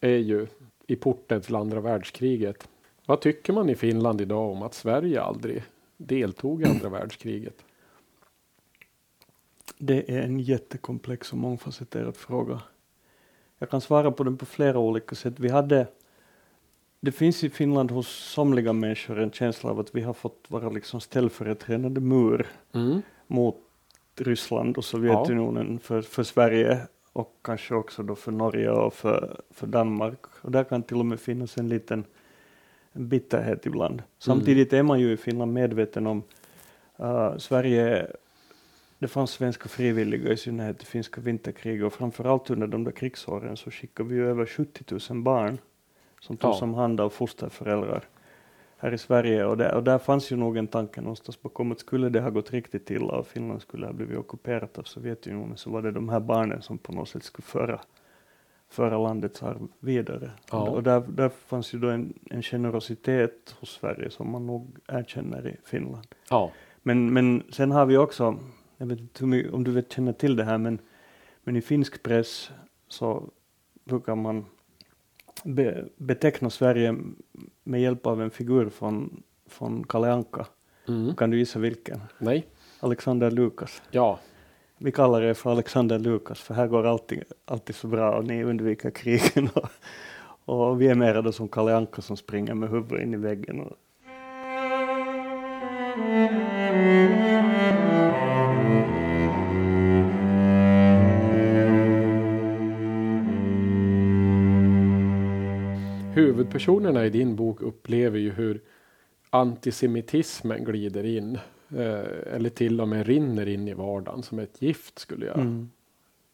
är 0.00 0.16
ju 0.16 0.46
i 0.86 0.96
porten 0.96 1.40
till 1.40 1.54
andra 1.54 1.80
världskriget. 1.80 2.68
Vad 3.06 3.20
tycker 3.20 3.52
man 3.52 3.70
i 3.70 3.74
Finland 3.74 4.20
idag 4.20 4.50
om 4.50 4.62
att 4.62 4.74
Sverige 4.74 5.22
aldrig 5.22 5.64
deltog 5.96 6.62
i 6.62 6.64
andra 6.64 6.88
världskriget? 6.98 7.64
Det 9.78 10.10
är 10.16 10.22
en 10.22 10.40
jättekomplex 10.40 11.32
och 11.32 11.38
mångfacetterad 11.38 12.16
fråga. 12.16 12.60
Jag 13.58 13.70
kan 13.70 13.80
svara 13.80 14.10
på 14.10 14.24
den 14.24 14.36
på 14.36 14.46
flera 14.46 14.78
olika 14.78 15.14
sätt. 15.14 15.34
Vi 15.40 15.48
hade 15.48 15.86
det 17.00 17.12
finns 17.12 17.44
i 17.44 17.50
Finland 17.50 17.90
hos 17.90 18.08
somliga 18.08 18.72
människor 18.72 19.18
en 19.18 19.30
känsla 19.30 19.70
av 19.70 19.80
att 19.80 19.94
vi 19.94 20.00
har 20.00 20.12
fått 20.12 20.46
vara 20.48 20.68
liksom 20.68 21.00
ställföreträdande 21.00 22.00
mur 22.00 22.46
Mm. 22.72 23.02
mot 23.26 23.56
Ryssland 24.16 24.76
och 24.76 24.84
Sovjetunionen 24.84 25.78
för, 25.78 26.02
för 26.02 26.22
Sverige 26.22 26.80
och 27.12 27.38
kanske 27.42 27.74
också 27.74 28.02
då 28.02 28.14
för 28.14 28.32
Norge 28.32 28.70
och 28.70 28.94
för, 28.94 29.40
för 29.50 29.66
Danmark. 29.66 30.18
Och 30.40 30.50
där 30.50 30.64
kan 30.64 30.82
till 30.82 30.96
och 30.96 31.06
med 31.06 31.20
finnas 31.20 31.58
en 31.58 31.68
liten 31.68 32.04
en 32.92 33.08
bitterhet 33.08 33.66
ibland. 33.66 34.02
Samtidigt 34.18 34.72
är 34.72 34.82
man 34.82 35.00
ju 35.00 35.12
i 35.12 35.16
Finland 35.16 35.52
medveten 35.52 36.06
om 36.06 36.22
uh, 37.00 37.36
Sverige, 37.36 38.06
det 38.98 39.08
fanns 39.08 39.30
svenska 39.30 39.68
frivilliga 39.68 40.32
i 40.32 40.36
synnerhet 40.36 40.82
i 40.82 40.86
finska 40.86 41.20
vinterkriget 41.20 41.86
och 41.86 41.92
framförallt 41.92 42.50
under 42.50 42.66
de 42.66 42.84
där 42.84 42.92
krigsåren 42.92 43.56
så 43.56 43.70
skickade 43.70 44.08
vi 44.08 44.14
ju 44.14 44.30
över 44.30 44.46
70 44.46 45.12
000 45.12 45.22
barn 45.22 45.58
som 46.20 46.36
togs 46.36 46.60
Ja. 46.60 46.64
om 46.64 46.74
hand 46.74 47.00
av 47.00 47.10
fosterföräldrar 47.10 48.04
här 48.78 48.94
i 48.94 48.98
Sverige 48.98 49.44
och 49.44 49.56
där, 49.56 49.74
och 49.74 49.84
där 49.84 49.98
fanns 49.98 50.32
ju 50.32 50.36
nog 50.36 50.56
en 50.56 50.66
tanke 50.66 51.00
någonstans 51.00 51.42
bakom 51.42 51.72
att 51.72 51.80
skulle 51.80 52.08
det 52.08 52.20
ha 52.20 52.30
gått 52.30 52.50
riktigt 52.50 52.90
illa 52.90 53.12
och 53.12 53.26
Finland 53.26 53.62
skulle 53.62 53.86
ha 53.86 53.92
blivit 53.92 54.18
ockuperat 54.18 54.78
av 54.78 54.82
Sovjetunionen 54.82 55.56
så 55.56 55.70
var 55.70 55.82
det 55.82 55.92
de 55.92 56.08
här 56.08 56.20
barnen 56.20 56.62
som 56.62 56.78
på 56.78 56.92
något 56.92 57.08
sätt 57.08 57.22
skulle 57.22 57.46
föra, 57.46 57.80
föra 58.68 58.98
landets 58.98 59.42
arv 59.42 59.68
vidare. 59.80 60.30
Ja. 60.50 60.70
Och 60.70 60.82
där, 60.82 61.00
där 61.00 61.28
fanns 61.28 61.74
ju 61.74 61.78
då 61.78 61.88
en, 61.88 62.18
en 62.30 62.42
generositet 62.42 63.56
hos 63.60 63.70
Sverige 63.70 64.10
som 64.10 64.30
man 64.30 64.46
nog 64.46 64.78
erkänner 64.88 65.46
i 65.46 65.56
Finland. 65.64 66.06
Ja. 66.30 66.52
Men, 66.82 67.12
men 67.12 67.42
sen 67.50 67.70
har 67.70 67.86
vi 67.86 67.96
också, 67.96 68.38
jag 68.76 68.86
vet 68.86 69.00
inte 69.00 69.24
om 69.52 69.64
du 69.64 69.72
vet, 69.72 69.92
känner 69.92 70.12
till 70.12 70.36
det 70.36 70.44
här, 70.44 70.58
men, 70.58 70.78
men 71.44 71.56
i 71.56 71.60
finsk 71.60 72.02
press 72.02 72.50
så 72.88 73.30
brukar 73.84 74.14
man 74.14 74.44
be, 75.44 75.84
beteckna 75.96 76.50
Sverige 76.50 76.96
med 77.64 77.80
hjälp 77.80 78.06
av 78.06 78.22
en 78.22 78.30
figur 78.30 78.68
från, 78.68 79.22
från 79.46 79.84
Kalle 79.84 80.12
Anka. 80.12 80.46
Mm. 80.88 81.16
Kan 81.16 81.30
du 81.30 81.38
gissa 81.38 81.58
vilken? 81.58 82.00
Nej. 82.18 82.46
Alexander 82.80 83.30
Lukas. 83.30 83.82
Ja. 83.90 84.18
Vi 84.78 84.92
kallar 84.92 85.22
er 85.22 85.34
för 85.34 85.50
Alexander 85.50 85.98
Lukas, 85.98 86.40
för 86.40 86.54
här 86.54 86.66
går 86.66 86.86
allting 86.86 87.22
alltid 87.44 87.76
så 87.76 87.86
bra 87.86 88.16
och 88.16 88.24
ni 88.24 88.44
undviker 88.44 88.90
krigen. 88.90 89.48
Och, 89.54 89.70
och 90.44 90.80
vi 90.80 90.88
är 90.88 90.94
mera 90.94 91.22
då 91.22 91.32
som 91.32 91.48
Kalle 91.48 91.76
Anka 91.76 92.02
som 92.02 92.16
springer 92.16 92.54
med 92.54 92.70
huvudet 92.70 93.02
in 93.02 93.14
i 93.14 93.16
väggen. 93.16 93.60
Och, 93.60 93.76
Huvudpersonerna 106.18 107.06
i 107.06 107.10
din 107.10 107.36
bok 107.36 107.62
upplever 107.62 108.18
ju 108.18 108.30
hur 108.30 108.60
antisemitismen 109.30 110.64
glider 110.64 111.04
in. 111.04 111.38
Eh, 111.70 112.34
eller 112.34 112.50
till 112.50 112.80
och 112.80 112.88
med 112.88 113.06
rinner 113.06 113.48
in 113.48 113.68
i 113.68 113.74
vardagen 113.74 114.22
som 114.22 114.38
ett 114.38 114.62
gift 114.62 114.98
skulle 114.98 115.26
jag 115.26 115.38
mm. 115.38 115.70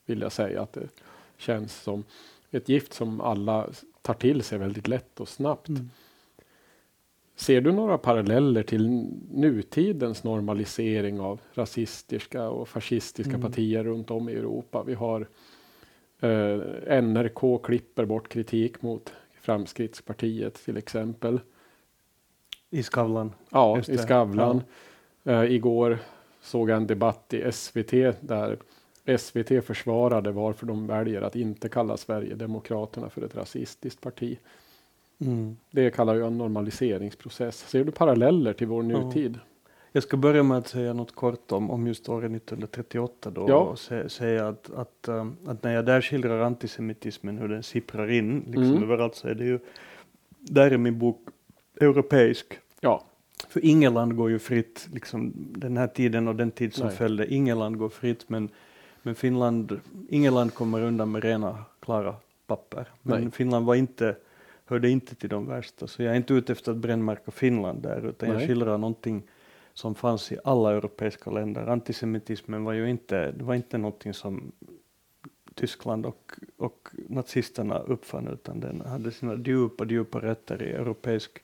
vilja 0.07 0.31
säga. 0.31 0.63
Att 0.63 0.73
det 0.73 0.89
känns 1.37 1.83
som 1.83 2.05
ett 2.51 2.69
gift 2.69 2.93
som 2.93 3.21
alla 3.21 3.69
tar 4.03 4.15
till 4.15 4.43
sig 4.43 4.59
väldigt 4.59 4.89
lätt 4.89 5.21
och 5.21 5.29
snabbt. 5.29 5.69
Mm. 5.69 5.91
Ser 7.37 7.61
du 7.61 7.73
några 7.73 7.99
paralleller 7.99 8.63
till 8.63 9.09
nutidens 9.31 10.25
normalisering 10.25 11.21
av 11.21 11.41
rasistiska 11.53 12.49
och 12.49 12.69
fascistiska 12.69 13.35
Mm. 13.35 13.43
partier 13.43 13.85
runt 13.85 14.11
om 14.11 14.29
i 14.29 14.33
Europa? 14.33 14.83
Vi 14.87 14.95
har 14.95 15.29
eh, 16.21 17.03
NRK 17.03 17.59
klipper 17.63 18.05
bort 18.05 18.29
kritik 18.29 18.83
mot 18.83 19.13
Framskrittspartiet 19.45 20.55
till 20.55 20.77
exempel. 20.77 21.41
I 22.71 22.83
Skavlan. 22.83 23.33
Ja, 23.51 23.79
i 23.89 23.99
Skavlan. 23.99 24.63
Eh, 25.25 25.45
igår 25.45 25.99
såg 26.43 26.71
jag 26.71 26.77
en 26.77 26.87
debatt 26.87 27.35
i 27.35 27.53
SVT 27.53 27.91
där 28.21 28.59
SVT 29.19 29.65
försvarade 29.65 30.33
varför 30.33 30.67
de 30.67 30.87
väljer 30.87 31.23
att 31.23 31.37
inte 31.37 31.69
kalla 31.69 31.97
Sverigedemokraterna 31.97 33.11
för 33.11 33.23
ett 33.23 33.37
rasistiskt 33.37 34.01
parti. 34.01 34.39
Mm. 35.19 35.57
Det 35.71 35.91
kallar 35.91 36.15
jag 36.15 36.27
en 36.27 36.39
normaliseringsprocess. 36.39 37.69
Ser 37.69 37.85
du 37.85 37.93
paralleller 37.93 38.53
till 38.53 38.67
vår 38.67 38.91
Ja. 38.91 39.35
Jag 39.97 40.03
ska 40.03 40.17
börja 40.17 40.43
med 40.43 40.59
att 40.59 40.69
säga 40.69 40.93
något 40.93 41.15
kort 41.15 41.53
om, 41.53 41.71
om 41.71 41.87
just 41.87 42.09
året 42.09 42.31
1938 42.33 43.31
då 43.31 43.47
Ja. 43.49 43.57
och 43.59 43.79
sä, 43.79 44.09
säga 44.09 44.49
att, 44.49 44.71
att, 44.75 45.09
um, 45.09 45.37
att 45.47 45.63
när 45.63 45.75
jag 45.75 45.87
där 45.87 46.01
skildrar 46.01 46.41
antisemitismen 46.41 47.39
hur 47.39 47.49
den 47.49 47.63
sipprar 47.63 48.11
in 48.11 48.39
liksom 48.47 48.63
Mm. 48.63 48.83
överallt 48.83 49.15
så 49.15 49.29
är 49.29 49.35
det 49.35 49.45
ju, 49.45 49.59
där 50.41 50.71
är 50.71 50.77
min 50.79 50.99
bok 50.99 51.21
europeisk. 51.81 52.59
Ja, 52.81 53.05
För 53.49 53.65
inget 53.65 53.93
land 53.93 54.17
går 54.17 54.31
ju 54.31 54.39
fritt, 54.39 54.89
liksom 54.93 55.33
den 55.37 55.77
här 55.77 55.87
tiden 55.87 56.29
och 56.29 56.37
den 56.37 56.51
tid 56.51 56.75
som 56.75 56.87
Nej. 56.87 56.97
följde, 56.97 57.35
inget 57.35 57.57
land 57.57 57.79
går 57.79 57.89
fritt 57.89 58.29
men, 58.29 58.49
men 59.03 59.15
Finland, 59.15 59.81
inget 60.09 60.33
land 60.33 60.55
kommer 60.55 60.83
undan 60.83 61.13
med 61.13 61.25
rena, 61.25 61.59
klara 61.81 62.15
papper. 62.47 62.89
Men 63.03 63.21
Nej. 63.23 63.31
Finland 63.31 63.67
var 63.67 63.75
inte, 63.75 64.17
hörde 64.67 64.91
inte 64.91 65.15
till 65.15 65.29
de 65.29 65.47
värsta, 65.47 65.87
så 65.87 66.03
jag 66.03 66.13
är 66.13 66.17
inte 66.17 66.35
ute 66.35 66.53
efter 66.53 66.73
att 66.73 66.79
brännmärka 66.79 67.31
Finland 67.31 67.83
där, 67.83 68.07
utan 68.09 68.29
jag 68.29 68.37
Nej. 68.39 68.47
skildrar 68.47 68.79
någonting 68.79 69.23
som 69.75 69.95
fanns 69.95 70.33
i 70.33 70.39
alla 70.45 70.73
europeiska 70.73 71.31
länder. 71.31 71.67
Antisemitismen 71.67 72.65
var 72.65 72.73
ju 72.73 72.91
inte, 72.91 73.33
det 73.33 73.45
var 73.45 73.55
inte 73.55 73.79
någonting 73.79 74.15
som 74.15 74.53
Tyskland 75.55 76.07
och, 76.07 76.33
och 76.57 76.89
nazisterna 77.09 77.79
uppfann, 77.79 78.29
utan 78.29 78.61
den 78.61 78.81
hade 78.81 79.11
sina 79.11 79.35
djupa, 79.35 79.85
djupa 79.85 80.19
rötter 80.19 80.63
i 80.63 80.71
europeisk 80.73 81.39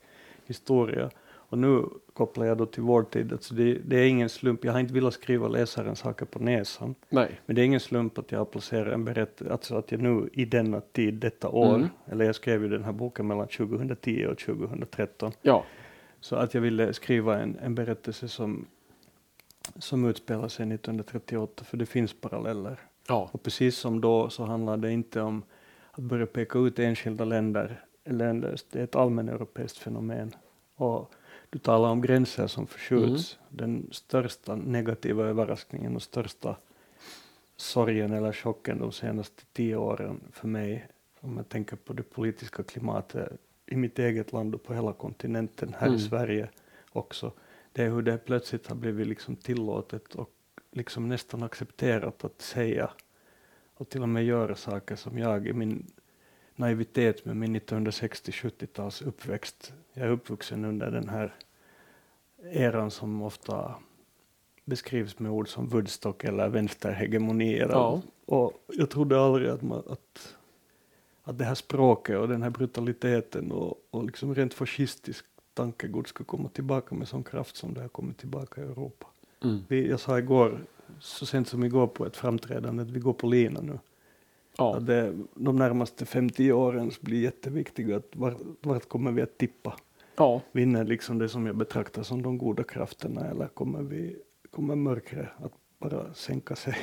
historia. 0.47 1.11
Och 1.51 1.59
nu 1.59 1.85
kopplar 2.13 2.47
jag 2.47 2.59
då 2.59 2.67
till 2.67 2.83
vår 2.83 3.03
tid, 3.03 3.33
alltså 3.33 3.55
det, 3.55 3.75
det 3.75 3.97
är 3.97 4.07
ingen 4.07 4.29
slump, 4.29 4.65
jag 4.65 4.73
har 4.73 4.81
inte 4.81 4.95
velat 4.95 5.15
skriva 5.15 5.49
läsaren 5.49 5.97
saker 5.97 6.27
på 6.27 6.39
näsan, 6.39 6.95
nej, 7.09 7.41
men 7.47 7.57
det 7.57 7.63
är 7.63 7.67
ingen 7.67 7.81
slump 7.81 8.19
att 8.19 8.33
jag 8.33 8.51
placerar 8.51 8.93
en 8.93 9.05
berättelse, 9.05 9.53
alltså 9.53 9.75
att 9.77 9.93
jag 9.93 10.01
nu 10.01 10.29
i 10.33 10.45
denna 10.45 10.81
tid, 10.81 11.15
detta 11.15 11.49
år, 11.49 11.75
Mm. 11.75 11.89
eller 12.07 12.25
jag 12.25 12.35
skrev 12.35 12.63
ju 12.63 12.69
den 12.69 12.85
här 12.85 12.93
boken 12.93 13.27
mellan 13.27 13.49
2010 13.49 14.27
och 14.27 14.39
2013, 14.39 15.33
ja, 15.43 15.65
så 16.21 16.37
att 16.37 16.55
jag 16.55 16.61
ville 16.61 16.93
skriva 16.93 17.39
en, 17.39 17.59
en 17.63 17.75
berättelse 17.75 18.29
som, 18.29 18.67
som 19.79 20.05
utspelar 20.05 20.49
sig 20.49 20.73
1938, 20.73 21.65
för 21.65 21.77
det 21.77 21.87
finns 21.87 22.13
paralleller. 22.13 22.79
ja, 23.09 23.31
Och 23.33 23.43
precis 23.43 23.77
som 23.77 24.01
då 24.01 24.31
så 24.31 24.45
handlar 24.45 24.77
det 24.77 24.93
inte 24.93 25.21
om 25.21 25.43
att 25.91 26.03
börja 26.03 26.27
peka 26.27 26.59
ut 26.59 26.79
enskilda 26.79 27.25
länder, 27.25 27.85
länder 28.05 28.57
det 28.71 28.79
är 28.81 28.85
ett 28.85 28.97
allmäneuropeiskt 28.97 29.79
fenomen. 29.79 30.35
Och 30.75 31.15
du 31.51 31.59
talar 31.59 31.89
om 31.89 32.01
gränser 32.01 32.47
som 32.47 32.67
förskjuts. 32.67 33.39
Den 33.49 33.89
största 33.93 34.57
negativa 34.57 35.25
överraskningen 35.25 35.97
och 35.97 36.03
största 36.03 36.57
sorgen 37.57 38.13
eller 38.13 38.33
chocken 38.33 38.79
de 38.79 38.93
senaste 38.93 39.43
tio 39.53 39.77
åren 39.77 40.21
för 40.33 40.49
mig, 40.49 40.89
om 41.21 41.37
jag 41.37 41.49
tänker 41.49 41.77
på 41.77 41.93
det 41.93 42.03
politiska 42.03 42.63
klimatet 42.63 43.41
i 43.71 43.77
mitt 43.77 43.99
eget 43.99 44.33
land 44.33 44.55
och 44.55 44.63
på 44.63 44.75
hela 44.75 44.93
kontinenten, 44.93 45.75
här 45.79 45.87
Mm. 45.87 45.99
i 45.99 46.03
Sverige 46.03 46.49
också, 46.93 47.33
det 47.73 47.83
är 47.83 47.91
hur 47.91 48.03
det 48.03 48.19
plötsligt 48.19 48.67
har 48.67 48.77
blivit 48.77 49.07
liksom 49.07 49.37
tillåtet 49.37 50.15
och 50.15 50.31
liksom 50.73 51.09
nästan 51.09 51.43
accepterat 51.43 52.25
att 52.25 52.41
säga 52.43 52.91
och 53.75 53.89
till 53.89 54.03
och 54.03 54.09
med 54.09 54.25
göra 54.25 54.55
saker 54.55 54.97
som 54.97 55.19
jag 55.19 55.47
i 55.47 55.53
min 55.53 55.87
naivitet 56.57 57.25
med 57.25 57.37
min 57.37 57.57
1960-70-tals 57.57 59.03
uppväxt, 59.03 59.73
jag 59.93 60.07
är 60.07 60.11
uppvuxen 60.11 60.65
under 60.65 60.91
den 60.91 61.09
här 61.09 61.35
eran 62.43 62.91
som 62.91 63.23
ofta 63.23 63.75
beskrivs 64.65 65.19
med 65.19 65.33
ord 65.33 65.49
som 65.49 65.69
Woodstock 65.69 66.25
eller 66.25 66.49
vänsterhegemoni. 66.49 67.55
Eller, 67.55 67.75
Ja. 67.75 68.03
Och 68.27 68.53
jag 68.67 68.91
trodde 68.91 69.21
aldrig 69.21 69.49
att, 69.49 69.63
man, 69.63 69.83
att, 69.87 70.37
att 71.31 71.39
det 71.39 71.45
här 71.45 71.55
språket 71.55 72.19
och 72.19 72.29
den 72.29 72.43
här 72.43 72.51
brutaliteten 72.51 73.53
och, 73.53 73.75
och 73.91 74.05
liksom 74.05 74.35
rent 74.35 74.55
fascistisk 74.55 75.25
tankegods 75.55 76.11
skulle 76.11 76.27
komma 76.27 76.49
tillbaka 76.49 76.95
med 76.95 77.09
sån 77.09 77.25
kraft 77.25 77.57
som 77.57 77.75
det 77.75 77.81
har 77.81 77.89
kommit 77.89 78.19
tillbaka 78.19 78.61
i 78.61 78.65
Europa. 78.65 79.07
mm. 79.45 79.59
Vi, 79.69 79.89
jag 79.91 80.01
sa 80.01 80.19
igår, 80.19 80.61
så 81.01 81.27
sent 81.27 81.49
som 81.49 81.65
igår 81.65 81.87
på 81.87 82.07
ett 82.07 82.17
framträdande, 82.17 82.83
att 82.83 82.91
vi 82.91 83.01
går 83.01 83.13
på 83.13 83.27
lina 83.27 83.61
nu. 83.61 83.79
ja, 84.59 84.77
Att 84.77 84.87
det, 84.87 85.15
de 85.35 85.57
närmaste 85.57 86.07
50 86.07 86.53
åren 86.53 86.91
blir 87.01 87.23
jätteviktiga. 87.23 87.97
Att 87.97 88.17
var, 88.17 88.37
vart 88.61 88.89
kommer 88.89 89.13
vi 89.13 89.23
att 89.23 89.39
tippa? 89.39 89.77
ja, 90.17 90.41
Vinner 90.53 90.85
liksom 90.85 91.19
det 91.19 91.29
som 91.29 91.47
jag 91.47 91.57
betraktar 91.57 92.03
som 92.03 92.23
de 92.23 92.39
goda 92.39 92.63
krafterna 92.63 93.21
eller 93.27 93.47
kommer, 93.49 93.83
vi, 93.83 94.17
kommer 94.51 94.75
mörkret 94.75 95.29
att 95.43 95.53
bara 95.79 96.15
sänka 96.15 96.57
sig 96.57 96.75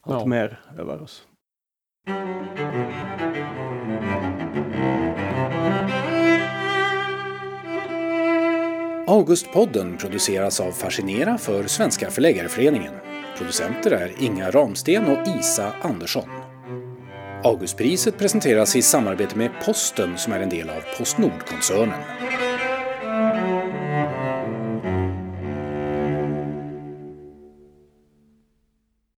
allt 0.00 0.20
Ja. 0.20 0.26
mer 0.26 0.60
över 0.78 1.02
oss? 1.02 1.26
Augustpodden 9.06 9.96
produceras 9.96 10.60
av 10.60 10.72
Fascinera 10.72 11.38
för 11.38 11.66
Svenska 11.66 12.10
Förläggareföreningen. 12.10 12.92
Producenter 13.38 13.90
är 13.90 14.12
Inga 14.18 14.50
Ramsten 14.50 15.04
och 15.04 15.28
Isa 15.40 15.72
Andersson. 15.82 16.28
Augustpriset 17.44 18.18
presenteras 18.18 18.76
i 18.76 18.82
samarbete 18.82 19.38
med 19.38 19.50
Posten 19.64 20.18
som 20.18 20.32
är 20.32 20.40
en 20.40 20.48
del 20.48 20.70
av 20.70 20.98
Postnordkoncernen. 20.98 22.00